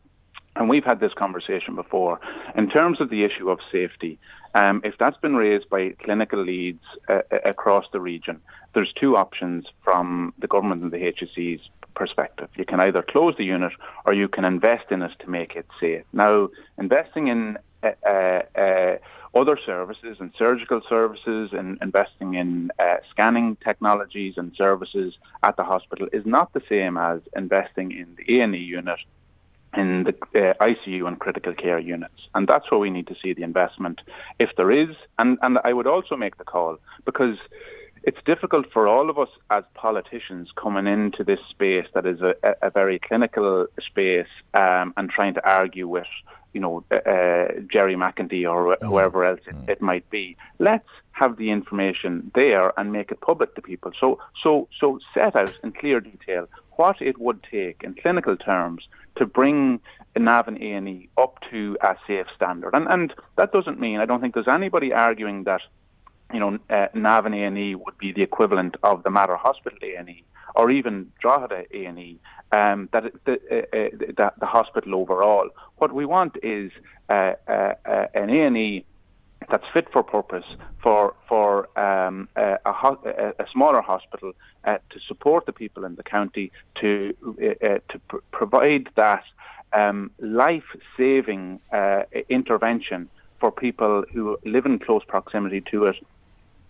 [0.57, 2.21] and we've had this conversation before
[2.57, 4.19] in terms of the issue of safety.
[4.55, 8.41] Um, if that's been raised by clinical leads uh, uh across the region,
[8.75, 11.63] there's two options from the government and the HSE's
[11.95, 12.49] perspective.
[12.57, 13.73] You can either close the unit
[14.05, 16.03] or you can invest in it to make it safe.
[16.13, 16.49] Now,
[16.79, 18.97] investing in uh, uh, uh
[19.35, 25.65] other services and surgical services and investing in uh, scanning technologies and services at the
[25.65, 28.99] hospital is not the same as investing in the A&E unit
[29.77, 32.29] in the uh, ICU and critical care units.
[32.35, 34.01] And that's where we need to see the investment
[34.41, 34.97] if there is.
[35.19, 37.37] And, and I would also make the call because
[38.03, 42.35] it's difficult for all of us as politicians coming into this space that is a,
[42.63, 46.07] a very clinical space um, and trying to argue with
[46.53, 48.77] you know, uh, uh, Gerry or mm.
[48.83, 50.37] whoever else it, it, might be.
[50.59, 53.93] Let's have the information there and make it public to people.
[53.99, 58.89] So, so, so set out in clear detail what it would take in clinical terms
[59.17, 59.81] to bring
[60.17, 62.75] Navan A&E up to a safe standard.
[62.75, 65.61] And, and that doesn't mean, I don't think there's anybody arguing that,
[66.33, 70.25] you know, uh, A&E would be the equivalent of the Mater Hospital A&E
[70.55, 72.19] or even Drogheda A&E,
[72.53, 75.49] um, that the, uh, uh, the, the hospital overall.
[75.77, 76.73] What we want is
[77.09, 78.85] uh, uh, uh an A&E
[79.49, 80.45] that's fit for purpose
[80.83, 84.33] for for um, a, a, a, smaller hospital
[84.65, 87.15] uh, to support the people in the county to
[87.63, 89.25] uh, to pr- provide that
[89.73, 95.97] um, life-saving uh, intervention for people who live in close proximity to it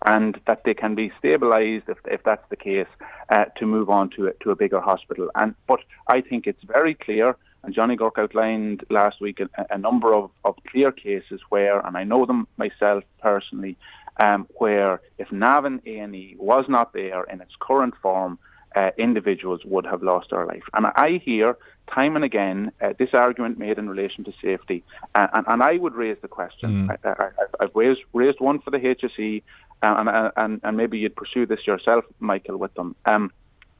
[0.05, 2.87] and that they can be stabilised if, if that's the case
[3.29, 5.29] uh, to move on to a, to a bigger hospital.
[5.35, 9.77] And but I think it's very clear, and Johnny Guirke outlined last week a, a
[9.77, 13.77] number of, of clear cases where, and I know them myself personally,
[14.21, 18.39] um, where if Navan A&E was not there in its current form,
[18.75, 20.63] uh, individuals would have lost their life.
[20.73, 21.57] And I hear
[21.93, 24.83] time and again uh, this argument made in relation to safety,
[25.13, 26.87] uh, and, and, I would raise the question.
[26.87, 26.97] Mm.
[27.03, 29.43] I, have raised, raised one for the HSE,
[29.81, 33.31] and, and, and, maybe you'd pursue this yourself, Michael, with them, um,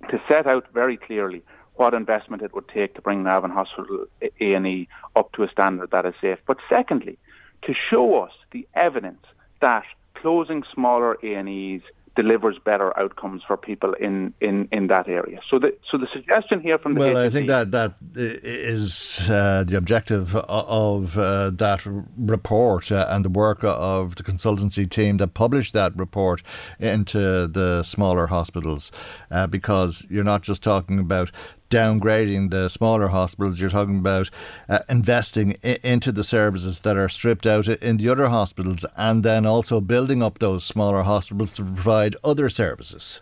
[0.10, 1.44] to set out very clearly
[1.76, 4.06] what investment it would take to bring Navan Hospital
[4.40, 6.40] A&E up to a standard that is safe.
[6.46, 7.18] But secondly,
[7.64, 9.24] to show us the evidence
[9.62, 9.84] that
[10.16, 11.82] closing smaller A&Es
[12.16, 15.40] delivers better outcomes for people in, in, in that area.
[15.50, 19.22] So the so the suggestion here from the well, HSE I think that that is
[19.30, 21.82] uh, the objective of uh, that
[22.18, 26.42] report uh, and the work of the consultancy team that published that report
[26.80, 28.92] into the smaller hospitals,
[29.30, 31.32] uh, because you're not just talking about
[31.72, 33.60] downgrading the smaller hospitals.
[33.60, 34.30] You're talking about
[34.70, 39.24] uh, investing I- into the services that are stripped out in the other hospitals, and
[39.24, 43.22] then also building up those smaller hospitals to provide other services.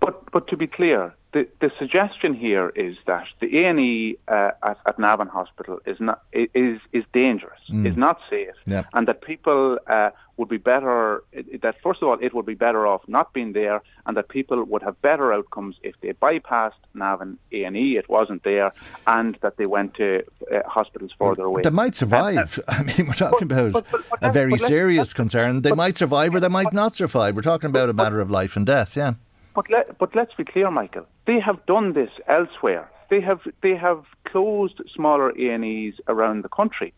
[0.00, 4.16] But but to be clear, the, the suggestion here is that the A and E
[4.28, 7.86] uh, at, at Navan Hospital is not is is dangerous, mm.
[7.86, 8.84] is not safe, yeah.
[8.92, 11.22] and that people uh, would be better.
[11.62, 14.62] That first of all, it would be better off not being there, and that people
[14.64, 17.96] would have better outcomes if they bypassed Navan A and E.
[17.96, 18.72] It wasn't there,
[19.06, 20.22] and that they went to
[20.52, 21.62] uh, hospitals further away.
[21.62, 22.60] They might survive.
[22.68, 25.62] I mean, we're talking but, about but, but, a very serious concern.
[25.62, 27.36] They might survive, or they might not survive.
[27.36, 28.96] We're talking about a matter of life and death.
[28.96, 29.14] Yeah.
[29.54, 31.06] But let, but let's be clear, Michael.
[31.26, 32.88] They have done this elsewhere.
[33.10, 36.92] They have they have closed smaller A&Es around the country.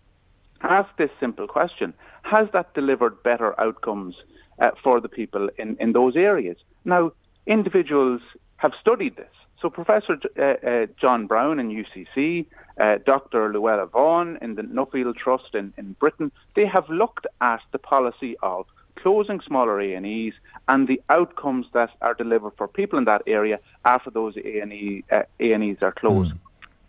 [0.62, 4.16] Ask this simple question: Has that delivered better outcomes
[4.58, 6.56] uh, for the people in, in those areas?
[6.84, 7.12] Now,
[7.46, 8.20] individuals
[8.56, 9.32] have studied this.
[9.60, 12.46] So Professor uh, uh, John Brown in UCC,
[12.80, 13.52] uh, Dr.
[13.52, 18.36] Louella Vaughan in the Nuffield Trust in, in Britain, they have looked at the policy
[18.42, 18.66] of
[18.96, 20.34] closing smaller A&Es
[20.68, 25.22] and the outcomes that are delivered for people in that area after those A&E, uh,
[25.40, 26.32] A&Es are closed.
[26.32, 26.38] Mm.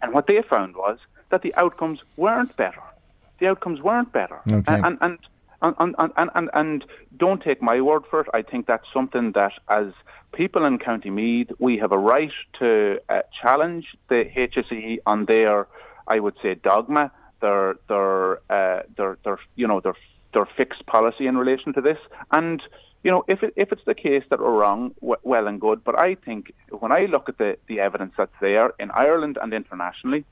[0.01, 0.97] And what they found was
[1.29, 2.82] that the outcomes weren't better.
[3.41, 4.39] The outcomes weren't better.
[4.49, 4.63] Okay.
[4.67, 5.17] And, and,
[5.63, 6.85] and, and, and, and
[7.17, 8.27] don't take my word for it.
[8.35, 9.87] I think that's something that as
[10.31, 15.67] people in County Meath, we have a right to uh, challenge the HSE on their,
[16.07, 17.11] I would say, dogma,
[17.41, 19.95] their, their, uh, their, their, you know, their,
[20.35, 21.97] their fixed policy in relation to this.
[22.31, 22.61] And,
[23.03, 25.83] you know, if, it, if it's the case that we're wrong, w- well and good.
[25.83, 29.51] But I think when I look at the, the evidence that's there in Ireland and
[29.51, 30.25] internationally,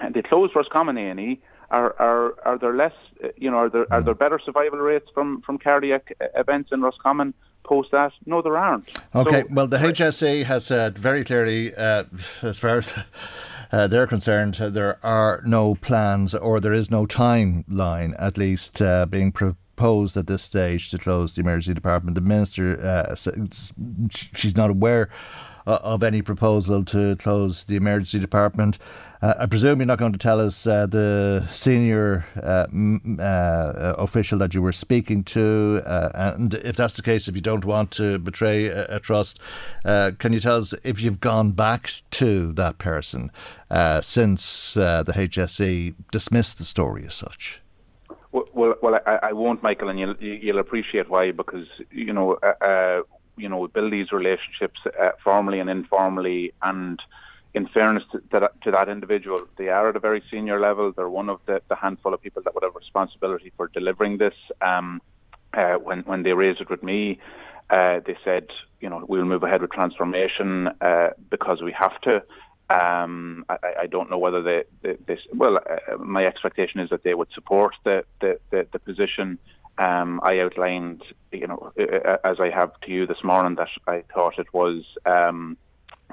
[0.00, 1.40] and the closed Roscommon A&E,
[1.70, 2.92] are, are, are there less,
[3.22, 6.70] uh, you know, are there, are there better survival rates from, from cardiac uh, events
[6.72, 8.12] in Roscommon post that?
[8.26, 8.88] No, there aren't.
[9.14, 12.04] Okay, so, well, the HSE has said very clearly, uh,
[12.42, 12.94] as far as
[13.70, 18.80] uh, they're concerned, uh, there are no plans or there is no timeline, at least,
[18.80, 22.14] uh, being proposed at this stage to close the emergency department.
[22.14, 23.14] The minister, uh,
[24.10, 25.10] she's not aware
[25.68, 28.78] uh, of any proposal to close the emergency department.
[29.20, 32.66] Uh, I presume you're not going to tell us uh, the senior uh,
[33.20, 37.42] uh, official that you were speaking to, uh, and if that's the case, if you
[37.42, 39.40] don't want to betray a, a trust,
[39.84, 43.30] can you tell us if you've gone back to that person
[44.02, 47.60] since the HSE dismissed the story as such?
[48.30, 52.38] Well, well, I, I won't, Michael, and you'll, you'll appreciate why because you know,
[53.38, 57.00] you know, we build these relationships uh, formally and informally, and
[57.54, 60.92] in fairness to, to, to, that individual, they are at a very senior level.
[60.92, 64.34] They're one of the, the handful of people that would have responsibility for delivering this.
[64.60, 65.00] Um,
[65.54, 67.18] uh, when when they raised it with me,
[67.70, 68.48] uh, they said,
[68.80, 72.22] you know, we'll move ahead with transformation uh, because we have to.
[72.70, 77.02] Um, I, I, don't know whether they, they, they well, uh, my expectation is that
[77.02, 79.38] they would support the the, the, the position.
[79.78, 81.02] Um, I outlined,
[81.32, 84.84] you know, uh, as I have to you this morning, that I thought it was.
[85.06, 85.56] Um,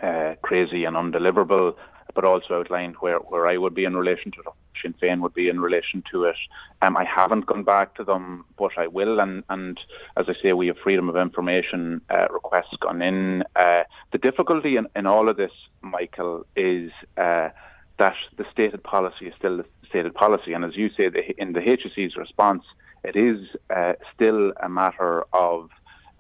[0.01, 1.75] uh, crazy and undeliverable,
[2.13, 4.45] but also outlined where, where I would be in relation to it,
[4.81, 6.35] Sinn Féin would be in relation to it.
[6.81, 9.19] Um, I haven't gone back to them, but I will.
[9.19, 9.79] And, and
[10.17, 13.43] as I say, we have freedom of information uh, requests gone in.
[13.55, 15.51] Uh, the difficulty in, in all of this,
[15.81, 17.49] Michael, is uh,
[17.97, 20.53] that the stated policy is still the stated policy.
[20.53, 22.63] And as you say, the, in the HSE's response,
[23.05, 25.69] it is uh, still a matter of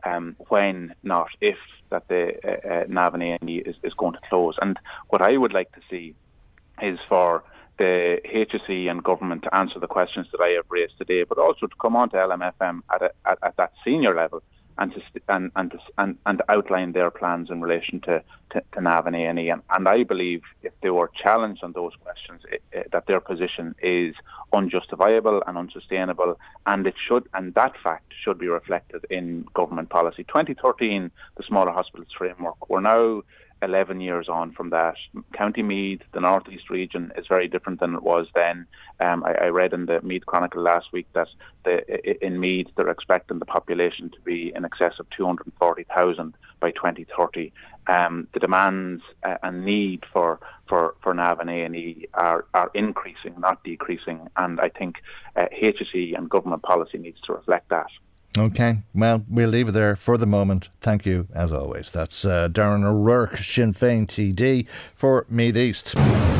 [0.03, 1.57] um, when, not if,
[1.89, 4.55] that the uh, uh, Navan is, is going to close.
[4.61, 4.77] And
[5.09, 6.15] what I would like to see
[6.81, 7.43] is for
[7.77, 11.67] the HSE and government to answer the questions that I have raised today, but also
[11.67, 14.41] to come on to LMFM at, a, at, at that senior level
[14.77, 18.81] and to and and to, and, and outline their plans in relation to to, to
[18.81, 19.49] Navan A&E.
[19.49, 23.19] And, and I believe if they were challenged on those questions, it, it, that their
[23.19, 24.15] position is
[24.53, 30.23] unjustifiable and unsustainable, and it should and that fact should be reflected in government policy.
[30.23, 32.69] 2013, the smaller hospitals framework.
[32.69, 33.23] We're now
[33.65, 34.95] 11 years on from that.
[35.33, 38.65] County Meath, the northeast region, is very different than it was then.
[38.99, 41.27] Um, I, I, read in the Meath Chronicle last week that
[41.65, 47.51] the, in Meath they're expecting the population to be in excess of 240,000 by 2030.
[47.87, 53.63] Um, the demands uh, and need for for for Navan A&E are are increasing, not
[53.63, 54.97] decreasing, and I think
[55.35, 57.87] uh, HSE and government policy needs to reflect that.
[58.37, 60.67] Okay, well, we'll leave it there for the moment.
[60.81, 61.89] Thank you, as always.
[61.89, 65.95] That's uh, Darren O'Rourke, Sinn Féin TD for Meath East.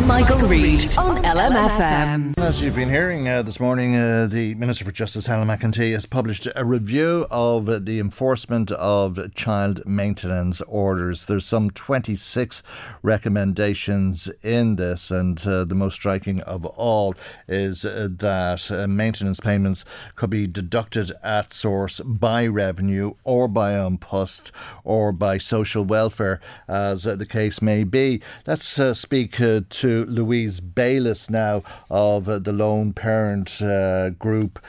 [0.06, 2.38] Michael, Reade on LMFM.
[2.38, 6.06] As you've been hearing uh, this morning, uh, the Minister for Justice, Helen McEntee, has
[6.06, 11.28] published a review of the enforcement of child maintenance orders.
[11.28, 12.62] There's some 26
[13.04, 17.16] recommendations in this, and uh, the most striking of all
[17.48, 19.86] is uh, that uh, maintenance payments
[20.16, 24.52] could be deducted at source by revenue or by An Post
[24.84, 28.22] or by social welfare, as the case may be.
[28.46, 34.60] Let's uh, speak uh, to Louise Bayliss now of uh, the Lone Parent uh, Group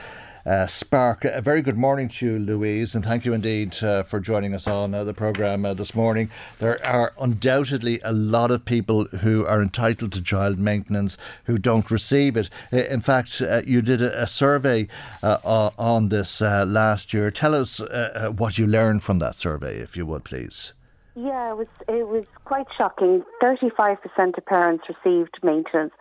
[0.47, 1.24] uh, Spark.
[1.24, 4.66] A very good morning to you, Louise, and thank you indeed uh, for joining us
[4.66, 6.30] on uh, the programme uh, this morning.
[6.61, 11.90] There are undoubtedly a lot of people who are entitled to child maintenance who don't
[11.90, 12.49] receive it.
[12.70, 14.86] In fact, uh, you did a, a survey
[15.22, 17.30] on this last year.
[17.30, 17.80] Tell us
[18.36, 20.72] what you learned from that survey, if you would, please.
[21.16, 23.24] Yeah, it was it was quite shocking.
[23.40, 25.94] Thirty five percent of parents received maintenance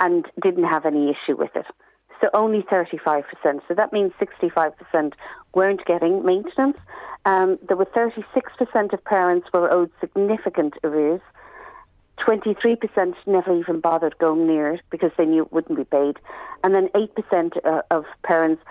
[0.00, 1.66] and didn't have any issue with it.
[2.20, 3.62] So only thirty five percent.
[3.68, 5.14] So that means sixty five percent
[5.54, 6.76] weren't getting maintenance.
[7.24, 11.20] Um, there were thirty six percent of parents were owed significant arrears.
[12.26, 16.18] 23% never even bothered going near it because they knew it wouldn't be paid.
[16.64, 18.62] And then 8% uh, of parents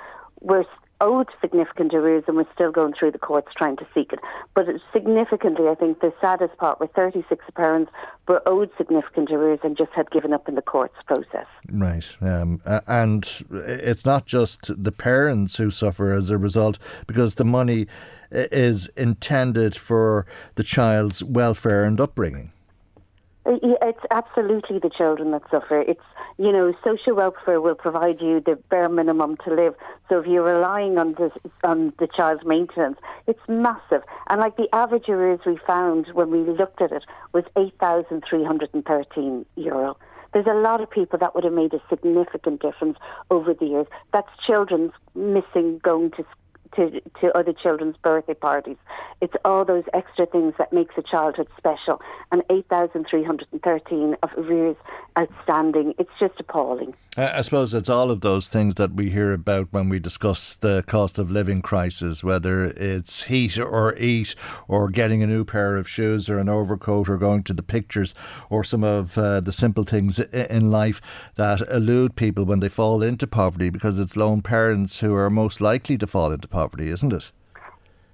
[0.41, 0.65] were
[1.01, 4.19] owed significant arrears and we're still going through the courts trying to seek it.
[4.53, 7.91] But significantly, I think the saddest part were 36 parents
[8.27, 11.47] were owed significant arrears and just had given up in the courts process.
[11.69, 12.15] Right.
[12.21, 17.87] Um, and it's not just the parents who suffer as a result because the money
[18.31, 20.25] is intended for
[20.55, 22.51] the child's welfare and upbringing.
[23.45, 25.81] It's absolutely the children that suffer.
[25.81, 26.01] It's,
[26.37, 29.75] you know, social welfare will provide you the bare minimum to live.
[30.09, 31.31] So if you're relying on the,
[31.63, 34.03] on the child's maintenance, it's massive.
[34.27, 39.97] And like the average arrears we found when we looked at it was 8,313 euro.
[40.33, 42.97] There's a lot of people that would have made a significant difference
[43.31, 43.87] over the years.
[44.11, 46.25] That's children missing going to
[46.75, 48.77] to, to other children's birthday parties.
[49.21, 52.01] It's all those extra things that makes a childhood special.
[52.31, 54.75] And 8,313 of arrears
[55.17, 55.93] outstanding.
[55.97, 56.93] It's just appalling.
[57.17, 60.83] I suppose it's all of those things that we hear about when we discuss the
[60.85, 64.35] cost of living crisis, whether it's heat or eat,
[64.67, 68.13] or getting a new pair of shoes or an overcoat, or going to the pictures,
[68.49, 71.01] or some of uh, the simple things in life
[71.35, 75.61] that elude people when they fall into poverty because it's lone parents who are most
[75.61, 77.31] likely to fall into poverty, isn't it?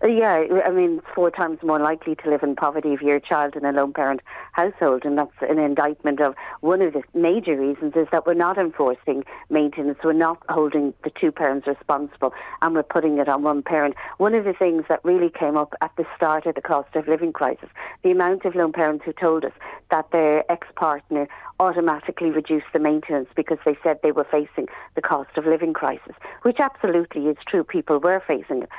[0.03, 3.55] Yeah, I mean, four times more likely to live in poverty if you're a child
[3.55, 4.21] in a lone parent
[4.51, 8.57] household, and that's an indictment of one of the major reasons is that we're not
[8.57, 12.33] enforcing maintenance, we're not holding the two parents responsible,
[12.63, 13.93] and we're putting it on one parent.
[14.17, 17.07] One of the things that really came up at the start of the cost of
[17.07, 17.69] living crisis,
[18.01, 19.53] the amount of lone parents who told us
[19.91, 21.27] that their ex-partner
[21.59, 26.15] automatically reduced the maintenance because they said they were facing the cost of living crisis,
[26.41, 27.63] which absolutely is true.
[27.63, 28.69] People were facing it,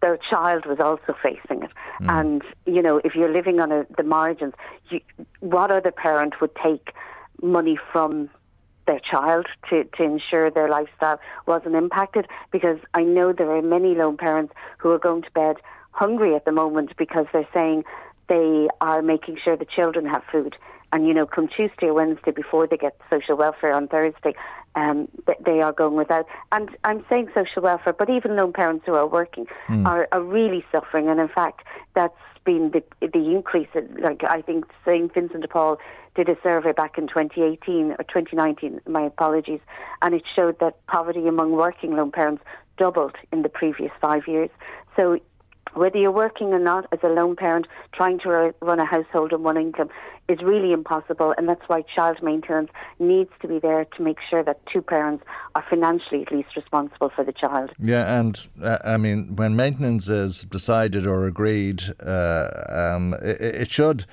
[0.00, 1.70] their child was also facing it.
[2.02, 2.20] Mm.
[2.20, 4.54] And, you know, if you're living on a, the margins,
[4.90, 5.00] you,
[5.40, 6.92] what other parent would take
[7.42, 8.30] money from
[8.86, 12.26] their child to, to ensure their lifestyle wasn't impacted?
[12.52, 15.56] Because I know there are many lone parents who are going to bed
[15.90, 17.84] hungry at the moment because they're saying
[18.28, 20.56] they are making sure the children have food.
[20.92, 24.34] And, you know, come Tuesday or Wednesday before they get social welfare on Thursday,
[24.78, 25.08] um,
[25.44, 26.26] they are going without.
[26.52, 29.86] And I'm saying social welfare, but even lone parents who are working mm.
[29.86, 31.08] are, are really suffering.
[31.08, 31.62] And in fact,
[31.94, 32.14] that's
[32.44, 33.68] been the the increase.
[34.00, 35.78] Like I think St Vincent de Paul
[36.14, 38.80] did a survey back in 2018 or 2019.
[38.86, 39.60] My apologies,
[40.02, 42.42] and it showed that poverty among working lone parents
[42.76, 44.50] doubled in the previous five years.
[44.96, 45.18] So
[45.78, 49.42] whether you're working or not as a lone parent, trying to run a household on
[49.42, 49.88] one income
[50.28, 54.44] is really impossible, and that's why child maintenance needs to be there to make sure
[54.44, 55.24] that two parents
[55.54, 57.70] are financially at least responsible for the child.
[57.78, 63.70] Yeah, and uh, I mean, when maintenance is decided or agreed, uh, um, it, it,
[63.70, 64.04] should.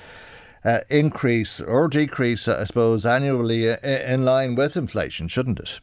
[0.64, 5.80] Uh, increase or decrease, I suppose, annually uh, in line with inflation, shouldn't it?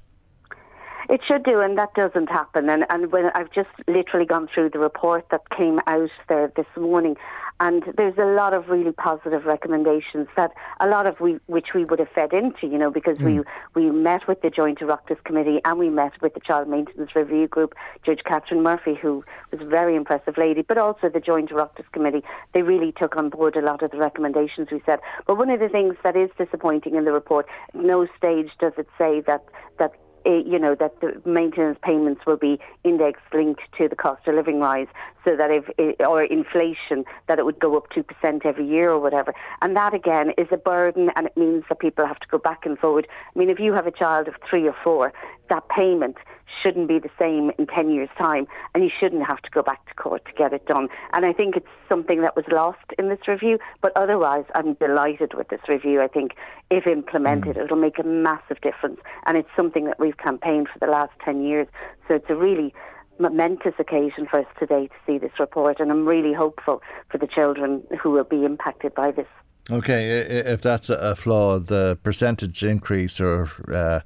[1.09, 2.69] It should do, and that doesn't happen.
[2.69, 6.67] And, and when I've just literally gone through the report that came out there this
[6.77, 7.17] morning,
[7.61, 10.51] and there's a lot of really positive recommendations that
[10.81, 13.45] a lot of we which we would have fed into, you know, because mm.
[13.75, 17.15] we we met with the Joint Oireachtas Committee and we met with the Child Maintenance
[17.15, 17.75] Review Group,
[18.05, 22.25] Judge Catherine Murphy, who was a very impressive lady, but also the Joint Oireachtas Committee.
[22.53, 24.99] They really took on board a lot of the recommendations we said.
[25.27, 28.89] But one of the things that is disappointing in the report, no stage does it
[28.99, 29.45] say that
[29.79, 29.93] that
[30.25, 34.35] Eh, you know, that the maintenance payments will be index linked to the cost of
[34.35, 34.87] living rise,
[35.25, 39.01] so that if, eh, or inflation, that it would go up 2% every year or
[39.01, 39.35] whatever.
[39.63, 42.65] And that again is a burden and it means that people have to go back
[42.65, 43.09] and forward.
[43.35, 45.13] I mean, if you have a child of three or four,
[45.49, 46.17] that payment
[46.63, 49.87] shouldn't be the same in 10 years' time, and you shouldn't have to go back
[49.87, 50.89] to court to get it done.
[51.13, 55.35] And I think it's something that was lost in this review, but otherwise, I'm delighted
[55.35, 56.01] with this review.
[56.01, 56.33] I think
[56.71, 57.65] if implemented, mm.
[57.65, 61.43] it'll make a massive difference, and it's something that we've campaigned for the last 10
[61.43, 61.69] years.
[62.09, 62.75] So it's a really
[63.19, 67.27] momentous occasion for us today to see this report, and I'm really hopeful for the
[67.27, 69.27] children who will be impacted by this.
[69.71, 74.01] Okay, if that's a flaw, the percentage increase or uh,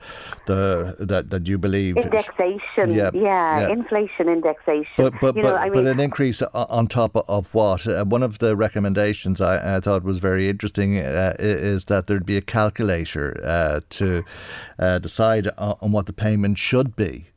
[0.45, 3.69] the that that you believe indexation, yeah, yeah, yeah.
[3.71, 4.93] inflation indexation.
[4.99, 7.87] But but but, know, but an increase on top of what?
[7.87, 12.27] Uh, one of the recommendations I, I thought was very interesting uh, is that there'd
[12.27, 14.25] be a calculator uh, to
[14.79, 17.29] uh, decide on what the payment should be.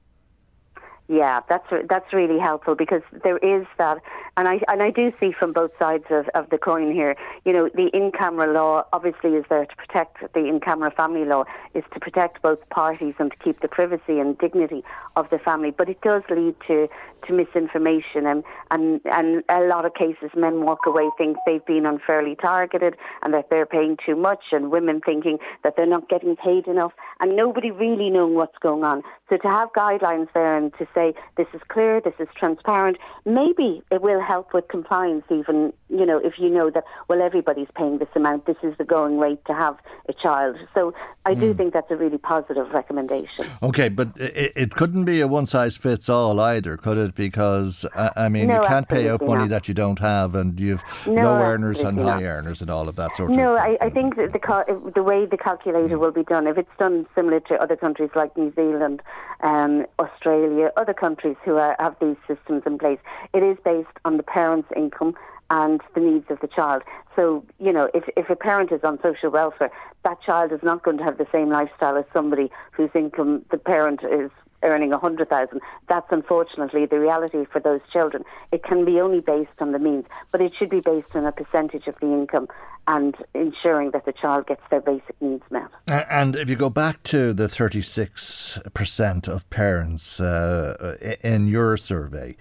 [1.11, 3.97] Yeah, that's that's really helpful because there is that,
[4.37, 7.15] and I and I do see from both sides of, of the coin here.
[7.45, 11.83] You know, the in-camera law obviously is there to protect the in-camera family law is
[11.93, 14.83] to protect both parties and to keep the privacy and dignity
[15.15, 16.87] of the family, but it does lead to
[17.27, 21.85] to misinformation and and and a lot of cases men walk away think they've been
[21.85, 26.35] unfairly targeted and that they're paying too much, and women thinking that they're not getting
[26.35, 29.03] paid enough, and nobody really knowing what's going on.
[29.29, 33.83] So to have guidelines there and to say this is clear, this is transparent, maybe
[33.91, 37.99] it will help with compliance even, you know, if you know that, well, everybody's paying
[37.99, 39.77] this amount, this is the going rate to have
[40.07, 40.57] a child.
[40.73, 41.57] So I do mm.
[41.57, 43.45] think that's a really positive recommendation.
[43.61, 47.08] Okay, but it, it couldn't be a one size fits all either, could it?
[47.15, 49.49] Because, uh, I mean, no, you can't pay out money not.
[49.49, 52.19] that you don't have and you've no, low earners and not.
[52.19, 53.73] high earners and all of that sort no, of thing.
[53.73, 55.99] No, I, I think that the, the way the calculator mm.
[55.99, 59.01] will be done, if it's done similar to other countries like New Zealand,
[59.41, 62.99] um, Australia, other countries who are, have these systems in place.
[63.33, 65.15] It is based on the parent's income
[65.49, 66.83] and the needs of the child.
[67.15, 69.71] So, you know, if, if a parent is on social welfare,
[70.03, 73.57] that child is not going to have the same lifestyle as somebody whose income the
[73.57, 74.31] parent is
[74.63, 75.61] earning 100,000.
[75.87, 78.23] That's unfortunately the reality for those children.
[78.51, 81.31] It can be only based on the means, but it should be based on a
[81.31, 82.47] percentage of the income
[82.87, 85.67] and ensuring that the child gets their basic needs met.
[85.87, 92.35] And if you go back to the 36% of parents uh, in your survey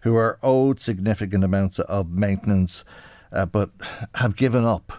[0.00, 2.84] who are owed significant amounts of maintenance
[3.30, 3.70] uh, but
[4.16, 4.92] have given up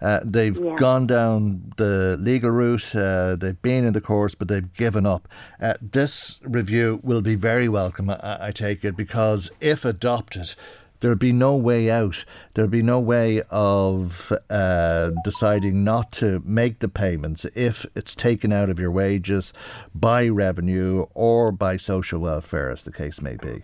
[0.00, 0.76] uh, they've yeah.
[0.76, 2.94] gone down the legal route.
[2.94, 5.28] Uh, they've been in the courts, but they've given up.
[5.60, 10.54] Uh, this review will be very welcome, I, I take it, because if adopted,
[11.00, 12.24] there'll be no way out.
[12.54, 18.52] There'll be no way of uh, deciding not to make the payments if it's taken
[18.52, 19.52] out of your wages
[19.94, 23.62] by revenue or by social welfare, as the case may be.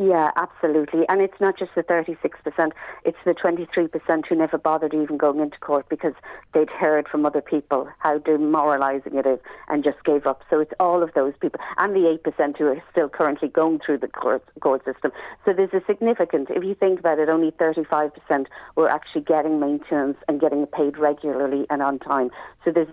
[0.00, 1.06] Yeah, absolutely.
[1.10, 2.72] And it's not just the 36%,
[3.04, 6.14] it's the 23% who never bothered even going into court because
[6.54, 10.40] they'd heard from other people how demoralising it is and just gave up.
[10.48, 11.60] So it's all of those people.
[11.76, 15.12] And the 8% who are still currently going through the court, court system.
[15.44, 18.46] So there's a significant, if you think about it, only 35%
[18.76, 22.30] were actually getting maintenance and getting paid regularly and on time.
[22.64, 22.88] So there's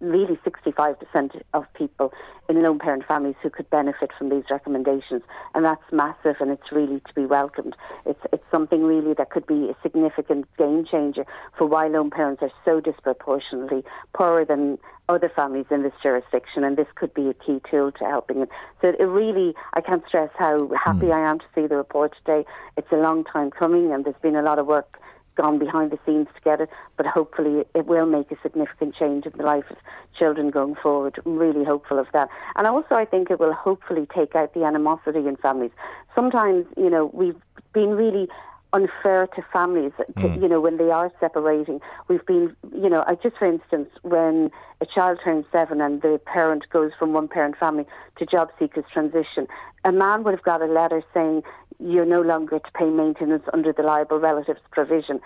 [0.00, 2.12] really 65% of people
[2.48, 5.22] in lone parent families who could benefit from these recommendations.
[5.54, 7.76] And that's massive and it's really to be welcomed.
[8.04, 11.24] It's, it's something really that could be a significant game changer
[11.56, 13.82] for why lone parents are so disproportionately
[14.14, 14.78] poorer than
[15.08, 16.64] other families in this jurisdiction.
[16.64, 18.48] And this could be a key tool to helping it.
[18.82, 21.14] So it really, I can't stress how happy mm.
[21.14, 22.44] I am to see the report today.
[22.76, 24.98] It's a long time coming and there's been a lot of work
[25.36, 29.26] gone behind the scenes to get it, but hopefully it will make a significant change
[29.26, 29.76] in the life of
[30.18, 31.18] children going forward.
[31.24, 32.28] I'm really hopeful of that.
[32.56, 35.72] And also, I think it will hopefully take out the animosity in families.
[36.14, 37.40] Sometimes, you know, we've
[37.72, 38.28] been really
[38.72, 40.42] unfair to families, to, mm.
[40.42, 41.80] you know, when they are separating.
[42.08, 46.20] We've been, you know, I just for instance, when a child turns seven and the
[46.26, 47.86] parent goes from one parent family
[48.18, 49.46] to job seekers transition,
[49.84, 51.42] a man would have got a letter saying,
[51.78, 55.20] you're no longer to pay maintenance under the liable relatives provision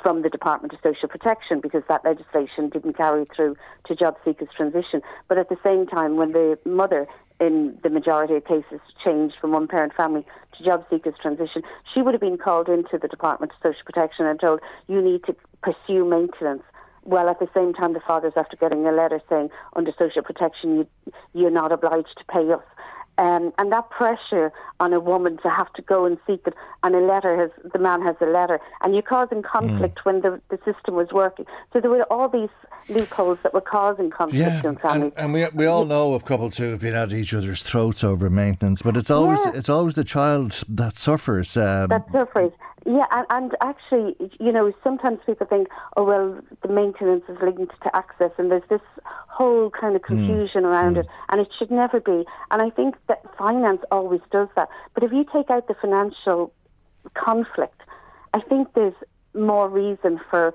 [0.00, 3.56] from the Department of Social Protection because that legislation didn't carry through
[3.86, 5.02] to job seekers transition.
[5.28, 7.06] But at the same time, when the mother
[7.42, 10.24] in the majority of cases change from one parent family
[10.56, 11.62] to job seekers transition,
[11.92, 15.24] she would have been called into the Department of Social Protection and told, you need
[15.24, 16.62] to pursue maintenance.
[17.04, 20.76] Well, at the same time, the father's after getting a letter saying, under social protection,
[20.76, 20.86] you,
[21.34, 22.62] you're not obliged to pay us.
[23.18, 26.94] Um, and that pressure on a woman to have to go and seek it, and
[26.94, 30.04] a letter has the man has a letter, and you're causing conflict mm.
[30.04, 31.44] when the, the system was working.
[31.72, 32.48] So there were all these
[32.88, 35.12] loopholes that were causing conflict yeah, in families.
[35.16, 38.02] And, and we we all know of couples who have been at each other's throats
[38.02, 39.52] over maintenance, but it's always yeah.
[39.54, 41.54] it's always the child that suffers.
[41.56, 42.52] Um, that suffers.
[42.84, 47.80] Yeah, and, and actually, you know, sometimes people think, oh, well, the maintenance is linked
[47.82, 50.16] to access, and there's this whole kind of hmm.
[50.16, 50.66] confusion mm.
[50.66, 51.00] around mm.
[51.00, 52.24] it, and it should never be.
[52.50, 54.68] And I think that finance always does that.
[54.94, 56.52] But if you take out the financial
[57.14, 57.80] conflict,
[58.34, 58.94] I think there's
[59.34, 60.52] more reason for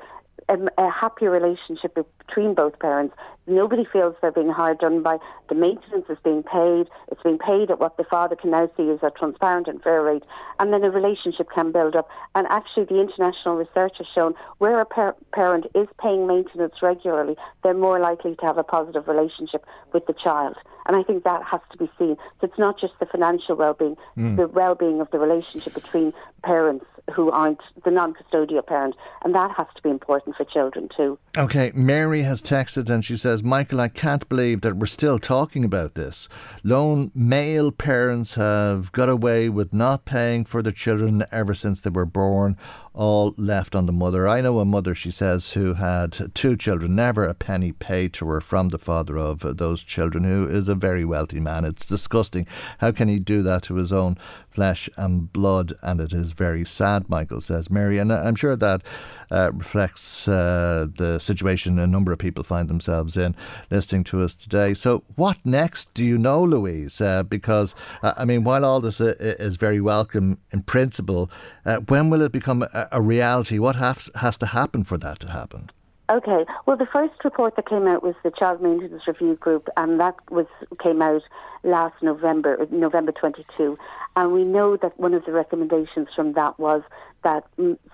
[0.50, 1.98] a, a happier relationship
[2.28, 3.16] between both parents.
[3.48, 5.18] Nobody feels they're being hard done by.
[5.50, 6.88] The maintenance is being paid.
[7.10, 10.04] It's being paid at what the father can now see as a transparent and fair
[10.04, 10.24] rate.
[10.60, 12.10] And then a relationship can build up.
[12.36, 17.38] And actually, the international research has shown where a par- parent is paying maintenance regularly,
[17.64, 20.56] they're more likely to have a positive relationship with the child.
[20.86, 22.18] And I think that has to be seen.
[22.40, 24.36] So it's not just the financial well-being, mm.
[24.36, 26.14] the well-being of the relationship between
[26.44, 31.18] parents who aren't the non-custodial parent, and that has to be important for children too.
[31.38, 35.64] Okay, Mary has texted and she says, Michael, I can't believe that we're still talking
[35.64, 36.30] about this.
[36.64, 41.90] Lone male parents have got away with not paying for their children ever since they
[41.90, 42.58] were born
[42.98, 44.28] all left on the mother.
[44.28, 48.28] I know a mother, she says, who had two children, never a penny paid to
[48.28, 51.64] her from the father of those children, who is a very wealthy man.
[51.64, 52.48] It's disgusting.
[52.80, 54.18] How can he do that to his own
[54.50, 55.74] flesh and blood?
[55.84, 58.00] And it is very sad, Michael says, Mary.
[58.00, 58.82] And I'm sure that
[59.30, 63.36] uh, reflects uh, the situation a number of people find themselves in
[63.70, 64.74] listening to us today.
[64.74, 67.00] So, what next do you know, Louise?
[67.02, 71.30] Uh, because, uh, I mean, while all this uh, is very welcome in principle,
[71.66, 73.60] uh, when will it become a, a reality?
[73.60, 75.72] What have, has to happen for that to happen?
[76.10, 76.46] Okay.
[76.66, 80.16] Well, the first report that came out was the Child Maintenance Review Group, and that
[80.32, 80.46] was
[80.82, 81.22] came out
[81.64, 83.78] last November, November 22.
[84.16, 86.82] And we know that one of the recommendations from that was
[87.24, 87.44] that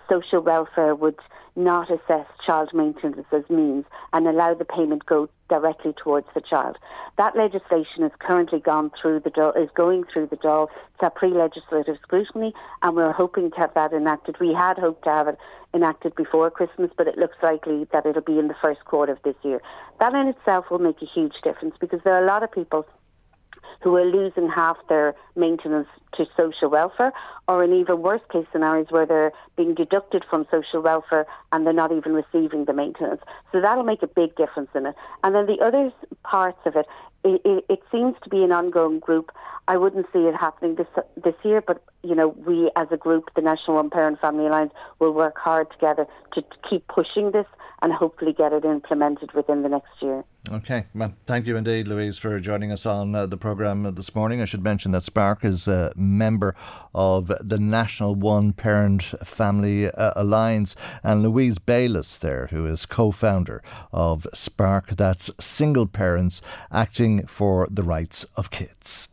[0.08, 1.18] social welfare would
[1.56, 6.78] not assess child maintenance as means and allow the payment go directly towards the child.
[7.18, 10.68] That legislation has currently gone through the is going through the Dáil.
[10.94, 14.40] It's a pre-legislative scrutiny, and we're hoping to have that enacted.
[14.40, 15.38] We had hoped to have it
[15.74, 19.22] enacted before Christmas, but it looks likely that it'll be in the first quarter of
[19.24, 19.62] this year.
[20.00, 22.86] That in itself will make a huge difference because there are a lot of people
[23.84, 27.12] who are losing half their maintenance to social welfare,
[27.48, 31.74] or in even worse case scenarios where they're being deducted from social welfare and they're
[31.74, 33.22] not even receiving the maintenance.
[33.52, 34.96] So that'll make a big difference in it.
[35.24, 35.92] And then the other
[36.24, 36.86] parts of it,
[37.26, 39.32] it, it, it seems to be an ongoing group.
[39.68, 40.88] I wouldn't see it happening this
[41.24, 44.74] this year, but you know, we as a group, the National One Parent Family Alliance,
[45.00, 47.46] will work hard together to, keep pushing this
[47.82, 50.24] and hopefully get it implemented within the next year.
[50.52, 54.42] Okay, well, thank you indeed, Louise, for joining us on uh, the programme this morning.
[54.42, 56.56] I should mention that Spark is a member
[56.96, 63.62] of the National One Parent Family uh, Alliance, and Louise Bayliss there, who is co-founder
[63.92, 64.96] of Spark.
[64.96, 66.42] That's single parents
[66.72, 69.10] acting for the rights of kids.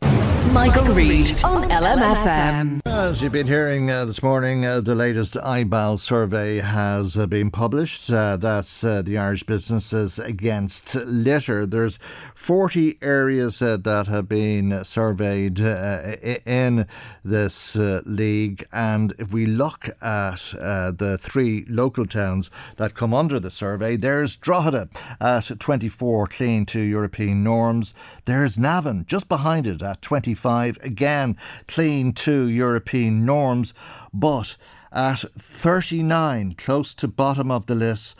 [0.49, 2.81] Michael, Reade on LMFM.
[2.85, 7.49] As you've been hearing uh, this morning, uh, the latest IBAL survey has uh, been
[7.51, 8.11] published.
[8.11, 11.65] Uh, that's uh, the Irish Businesses Against Litter.
[11.65, 11.99] There's
[12.35, 16.85] 40 areas uh, that have been surveyed in
[17.23, 23.51] this league, and if we look at the three local towns that come under the
[23.51, 24.89] survey, there's Drogheda
[25.19, 27.93] at 24, clean to European norms.
[28.25, 30.01] There's Navan just behind it at
[30.35, 31.37] 25, again
[31.67, 33.73] clean to European norms,
[34.13, 34.55] but
[34.93, 38.15] at 39, close to bottom of the list,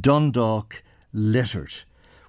[0.00, 0.82] Dundalk
[1.12, 1.72] littered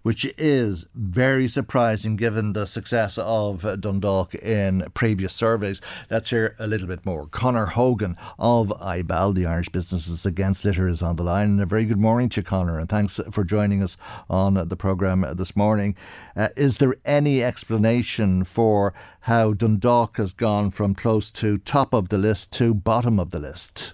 [0.02, 5.82] which is very surprising given the success of Dundalk in previous surveys.
[6.10, 7.28] Let's hear a little bit more.
[7.28, 11.52] Conor Horgan of IBAL, the Irish Businesses Against Litter, is on the line.
[11.52, 13.98] And a very good morning to you, Conor, and thanks for joining us
[14.30, 15.96] on the programme this morning.
[16.36, 22.10] Uh, is there any explanation for how Dundalk has gone from close to top of
[22.10, 23.94] the list to bottom of the list?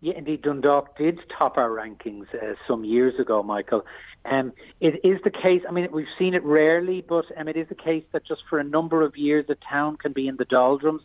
[0.00, 3.84] Yeah, indeed, Dundalk did top our rankings uh, some years ago, Michael.
[4.24, 5.62] Um, it is the case.
[5.68, 8.60] I mean, we've seen it rarely, but um, it is the case that just for
[8.60, 11.02] a number of years, a town can be in the doldrums.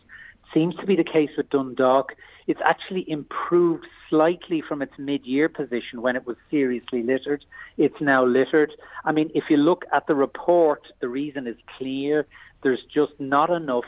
[0.52, 2.14] Seems to be the case with Dundalk.
[2.46, 7.44] It's actually improved slightly from its mid-year position when it was seriously littered.
[7.76, 8.72] It's now littered.
[9.04, 12.26] I mean, if you look at the report, the reason is clear.
[12.62, 13.84] There's just not enough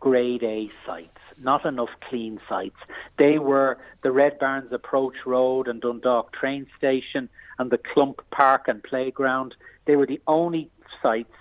[0.00, 2.76] grade A sites, not enough clean sites.
[3.18, 7.28] They were the Red Barns Approach Road and Dundalk train station
[7.58, 9.54] and the Clump Park and Playground.
[9.84, 10.70] They were the only
[11.02, 11.34] sites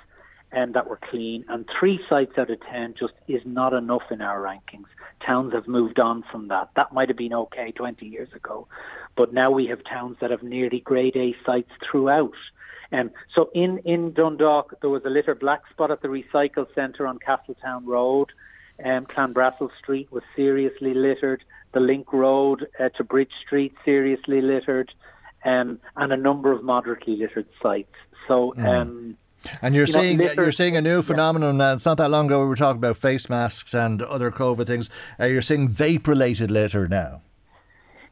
[0.51, 4.21] um, that were clean, and three sites out of ten just is not enough in
[4.21, 4.87] our rankings.
[5.25, 6.69] Towns have moved on from that.
[6.75, 8.67] That might have been okay 20 years ago,
[9.15, 12.33] but now we have towns that have nearly grade A sites throughout.
[12.91, 17.05] Um, so in, in Dundalk, there was a litter black spot at the recycle centre
[17.05, 18.29] on Castletown Road.
[18.83, 21.43] Um, Clanbrassil Street was seriously littered.
[21.73, 24.91] The Link Road uh, to Bridge Street seriously littered
[25.45, 27.95] um, and a number of moderately littered sites.
[28.27, 28.53] So.
[28.57, 28.67] Mm.
[28.67, 29.17] Um,
[29.61, 31.59] and you're you seeing know, you're seeing a new phenomenon.
[31.59, 31.73] Yeah.
[31.73, 34.89] it's not that long ago we were talking about face masks and other COVID things.
[35.17, 37.21] Uh, you're seeing vape-related litter now.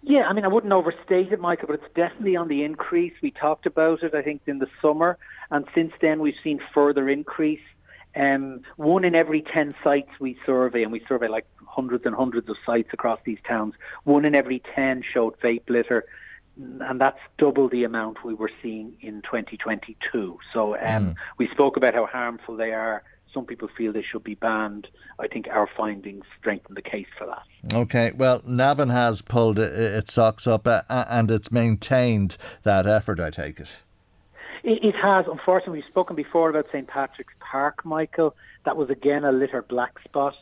[0.07, 3.11] Yeah, I mean, I wouldn't overstate it, Michael, but it's definitely on the increase.
[3.21, 5.17] We talked about it, I think, in the summer,
[5.51, 7.59] and since then we've seen further increase.
[8.15, 12.47] Um, one in every 10 sites we survey, and we survey like hundreds and hundreds
[12.47, 13.73] of sites across these towns,
[14.05, 16.05] one in every 10 showed vape litter
[16.57, 20.39] and that's double the amount we were seeing in 2022.
[20.53, 21.15] So um, mm.
[21.38, 23.03] we spoke about how harmful they are.
[23.38, 24.88] Some people feel they should be banned.
[25.19, 27.43] I think our findings strengthen the case for that.
[27.72, 33.30] Okay, well, Navan has pulled its socks up uh, and it's maintained that effort, I
[33.30, 33.69] take it.
[34.64, 35.26] It, it has.
[35.30, 38.35] Unfortunately, we've spoken before about St Patrick's Park, Michael.
[38.65, 40.34] That was again a litter black spot.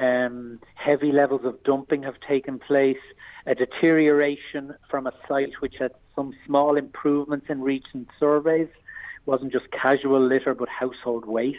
[0.00, 2.96] Um, heavy levels of dumping have taken place.
[3.44, 8.68] A deterioration from a site which had some small improvements in recent surveys.
[8.68, 11.58] It wasn't just casual litter, but household waste.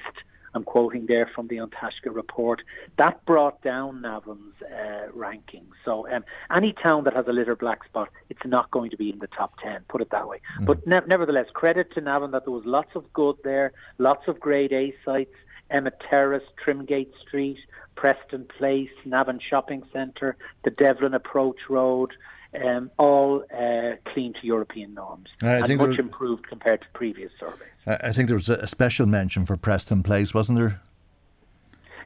[0.56, 1.69] I'm quoting there from the An
[2.06, 2.61] report.
[2.98, 5.68] That brought down Navan's uh, ranking.
[5.84, 6.23] So um,
[6.56, 9.27] any town that has a litter black spot, it's not going to be in the
[9.27, 10.40] top 10, put it that way.
[10.60, 10.65] Mm.
[10.65, 14.40] But ne- nevertheless, credit to Navan that there was lots of good there, lots of
[14.40, 15.36] grade A sites,
[15.69, 17.60] Emmet Terrace, Trimgate Street,
[17.95, 22.14] Preston Place, Navan Shopping Centre, the Devlin Approach Road,
[22.64, 27.32] um, all uh, clean to European norms I and much was, improved compared to previous
[27.40, 27.69] surveys.
[27.88, 30.82] I think there was a special mention for Preston Place, wasn't there?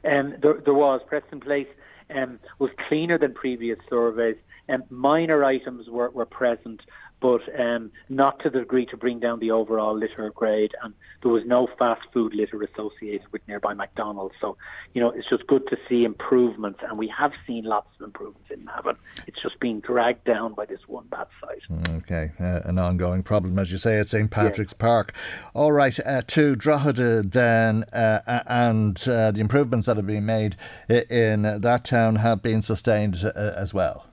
[0.04, 1.00] Um, there, there was.
[1.06, 1.68] Preston Place
[2.14, 4.36] um, was cleaner than previous surveys,
[4.68, 6.82] and minor items were, were present,
[7.20, 10.72] but um, not to the degree to bring down the overall litter grade.
[10.82, 14.34] And there was no fast food litter associated with nearby McDonald's.
[14.40, 14.56] So,
[14.94, 18.50] you know, it's just good to see improvements, and we have seen lots of improvements
[18.50, 18.96] in Navan.
[19.26, 21.62] It's just being dragged down by this one bad site.
[21.96, 25.12] Okay, uh, an ongoing problem, as you say, at St Patrick's Park.
[25.54, 30.56] All right, uh, to Drogheda then, uh, and uh, the improvements that have been made
[30.88, 34.09] in that town have been sustained uh, as well.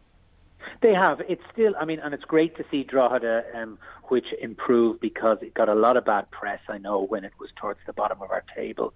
[0.81, 1.21] They have.
[1.27, 3.79] It's still, I mean, and it's great to see Drogheda, um,
[4.09, 7.49] which improved because it got a lot of bad press, I know, when it was
[7.55, 8.93] towards the bottom of our table.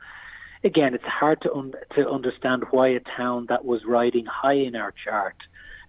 [0.63, 4.75] Again, it's hard to, un- to understand why a town that was riding high in
[4.75, 5.35] our chart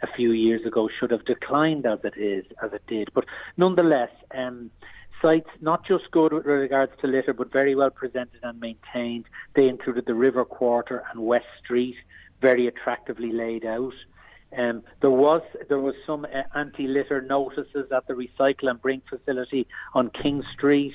[0.03, 3.11] a few years ago should have declined as it is, as it did.
[3.15, 4.71] But nonetheless, um,
[5.21, 9.27] sites not just good with regards to litter, but very well presented and maintained.
[9.55, 11.97] They included the River Quarter and West Street,
[12.41, 13.95] very attractively laid out.
[14.57, 19.67] Um, there was there was some uh, anti-litter notices at the recycle and bring facility
[19.95, 20.95] on King Street.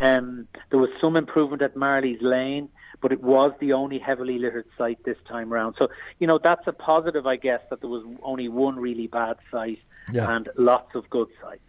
[0.00, 2.68] Um, there was some improvement at Marley's Lane,
[3.00, 5.76] but it was the only heavily littered site this time around.
[5.78, 9.36] So you know that's a positive, I guess, that there was only one really bad
[9.50, 9.78] site
[10.12, 10.34] yeah.
[10.36, 11.62] and lots of good sites.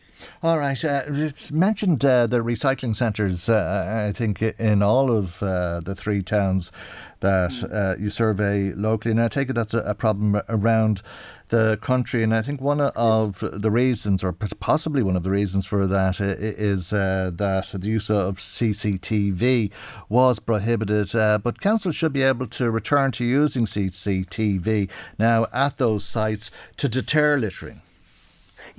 [0.43, 0.83] All right.
[0.83, 5.95] Uh, you mentioned uh, the recycling centres, uh, I think, in all of uh, the
[5.95, 6.71] three towns
[7.19, 7.73] that mm.
[7.73, 9.11] uh, you survey locally.
[9.11, 11.01] And I take it that's a, a problem around
[11.49, 12.23] the country.
[12.23, 16.19] And I think one of the reasons, or possibly one of the reasons for that,
[16.19, 19.71] is uh, that the use of CCTV
[20.07, 21.15] was prohibited.
[21.15, 26.51] Uh, but council should be able to return to using CCTV now at those sites
[26.77, 27.81] to deter littering.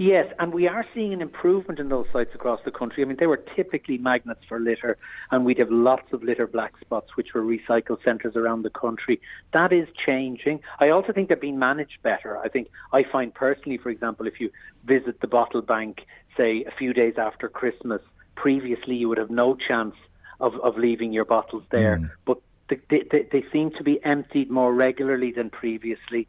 [0.00, 3.02] Yes, and we are seeing an improvement in those sites across the country.
[3.02, 4.96] I mean, they were typically magnets for litter,
[5.30, 9.20] and we'd have lots of litter black spots, which were recycle centres around the country.
[9.52, 10.60] That is changing.
[10.78, 12.38] I also think they're being managed better.
[12.38, 14.50] I think I find personally, for example, if you
[14.84, 18.00] visit the bottle bank, say a few days after Christmas,
[18.36, 19.96] previously you would have no chance
[20.40, 21.98] of, of leaving your bottles there.
[21.98, 22.10] Mm.
[22.24, 22.38] But
[22.70, 26.26] they, they, they seem to be emptied more regularly than previously.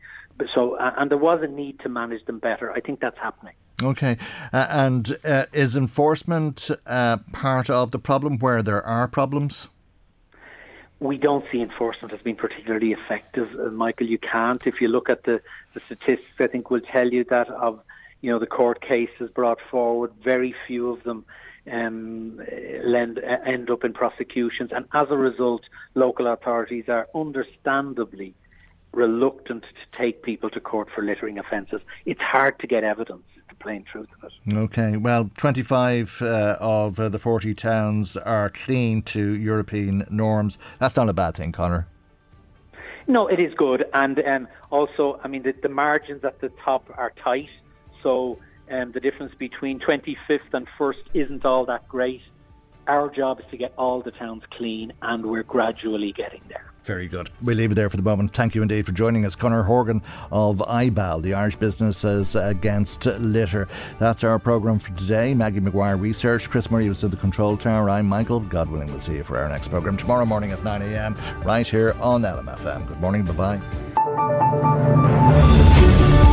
[0.53, 2.69] So, uh, and there was a need to manage them better.
[2.73, 3.53] I think that's happening.
[3.81, 4.17] Okay,
[4.53, 9.67] uh, and uh, is enforcement uh, part of the problem where there are problems?
[10.99, 14.07] We don't see enforcement as being particularly effective, uh, Michael.
[14.07, 14.65] You can't.
[14.67, 15.41] If you look at the,
[15.73, 17.81] the statistics, I think will tell you that of
[18.21, 21.25] you know the court cases brought forward, very few of them
[21.71, 25.63] um, end up in prosecutions, and as a result,
[25.95, 28.35] local authorities are understandably
[28.93, 31.81] reluctant to take people to court for littering offences.
[32.05, 33.23] It's hard to get evidence.
[33.49, 34.55] The plain truth of it.
[34.55, 40.57] Okay, well, 25 uh, of uh, the 40 towns are clean to European norms.
[40.80, 41.88] That's not a bad thing, Conor.
[43.07, 46.85] No, it is good, and um, also, I mean, the, the, margins at the top
[46.97, 47.49] are tight,
[48.03, 48.39] so
[48.72, 52.22] um, the difference between 25th and 1st isn't all that great.
[52.88, 56.70] Our job is to get all the towns clean, and we're gradually getting there.
[56.83, 57.29] Very good.
[57.41, 58.33] We'll leave it there for the moment.
[58.33, 59.35] Thank you indeed for joining us.
[59.35, 60.01] Conor Horgan
[60.31, 63.67] of IBAL, the Irish Businesses Against Litter.
[63.99, 65.35] That's our programme for today.
[65.35, 66.49] Maggie McGuire research.
[66.49, 67.89] Chris Murray was at the control tower.
[67.89, 68.39] I'm Michael.
[68.39, 71.95] God willing, we'll see you for our next programme tomorrow morning at 9am right here
[72.01, 72.87] on LMFM.
[72.87, 73.25] Good morning.
[73.25, 75.57] Bye bye.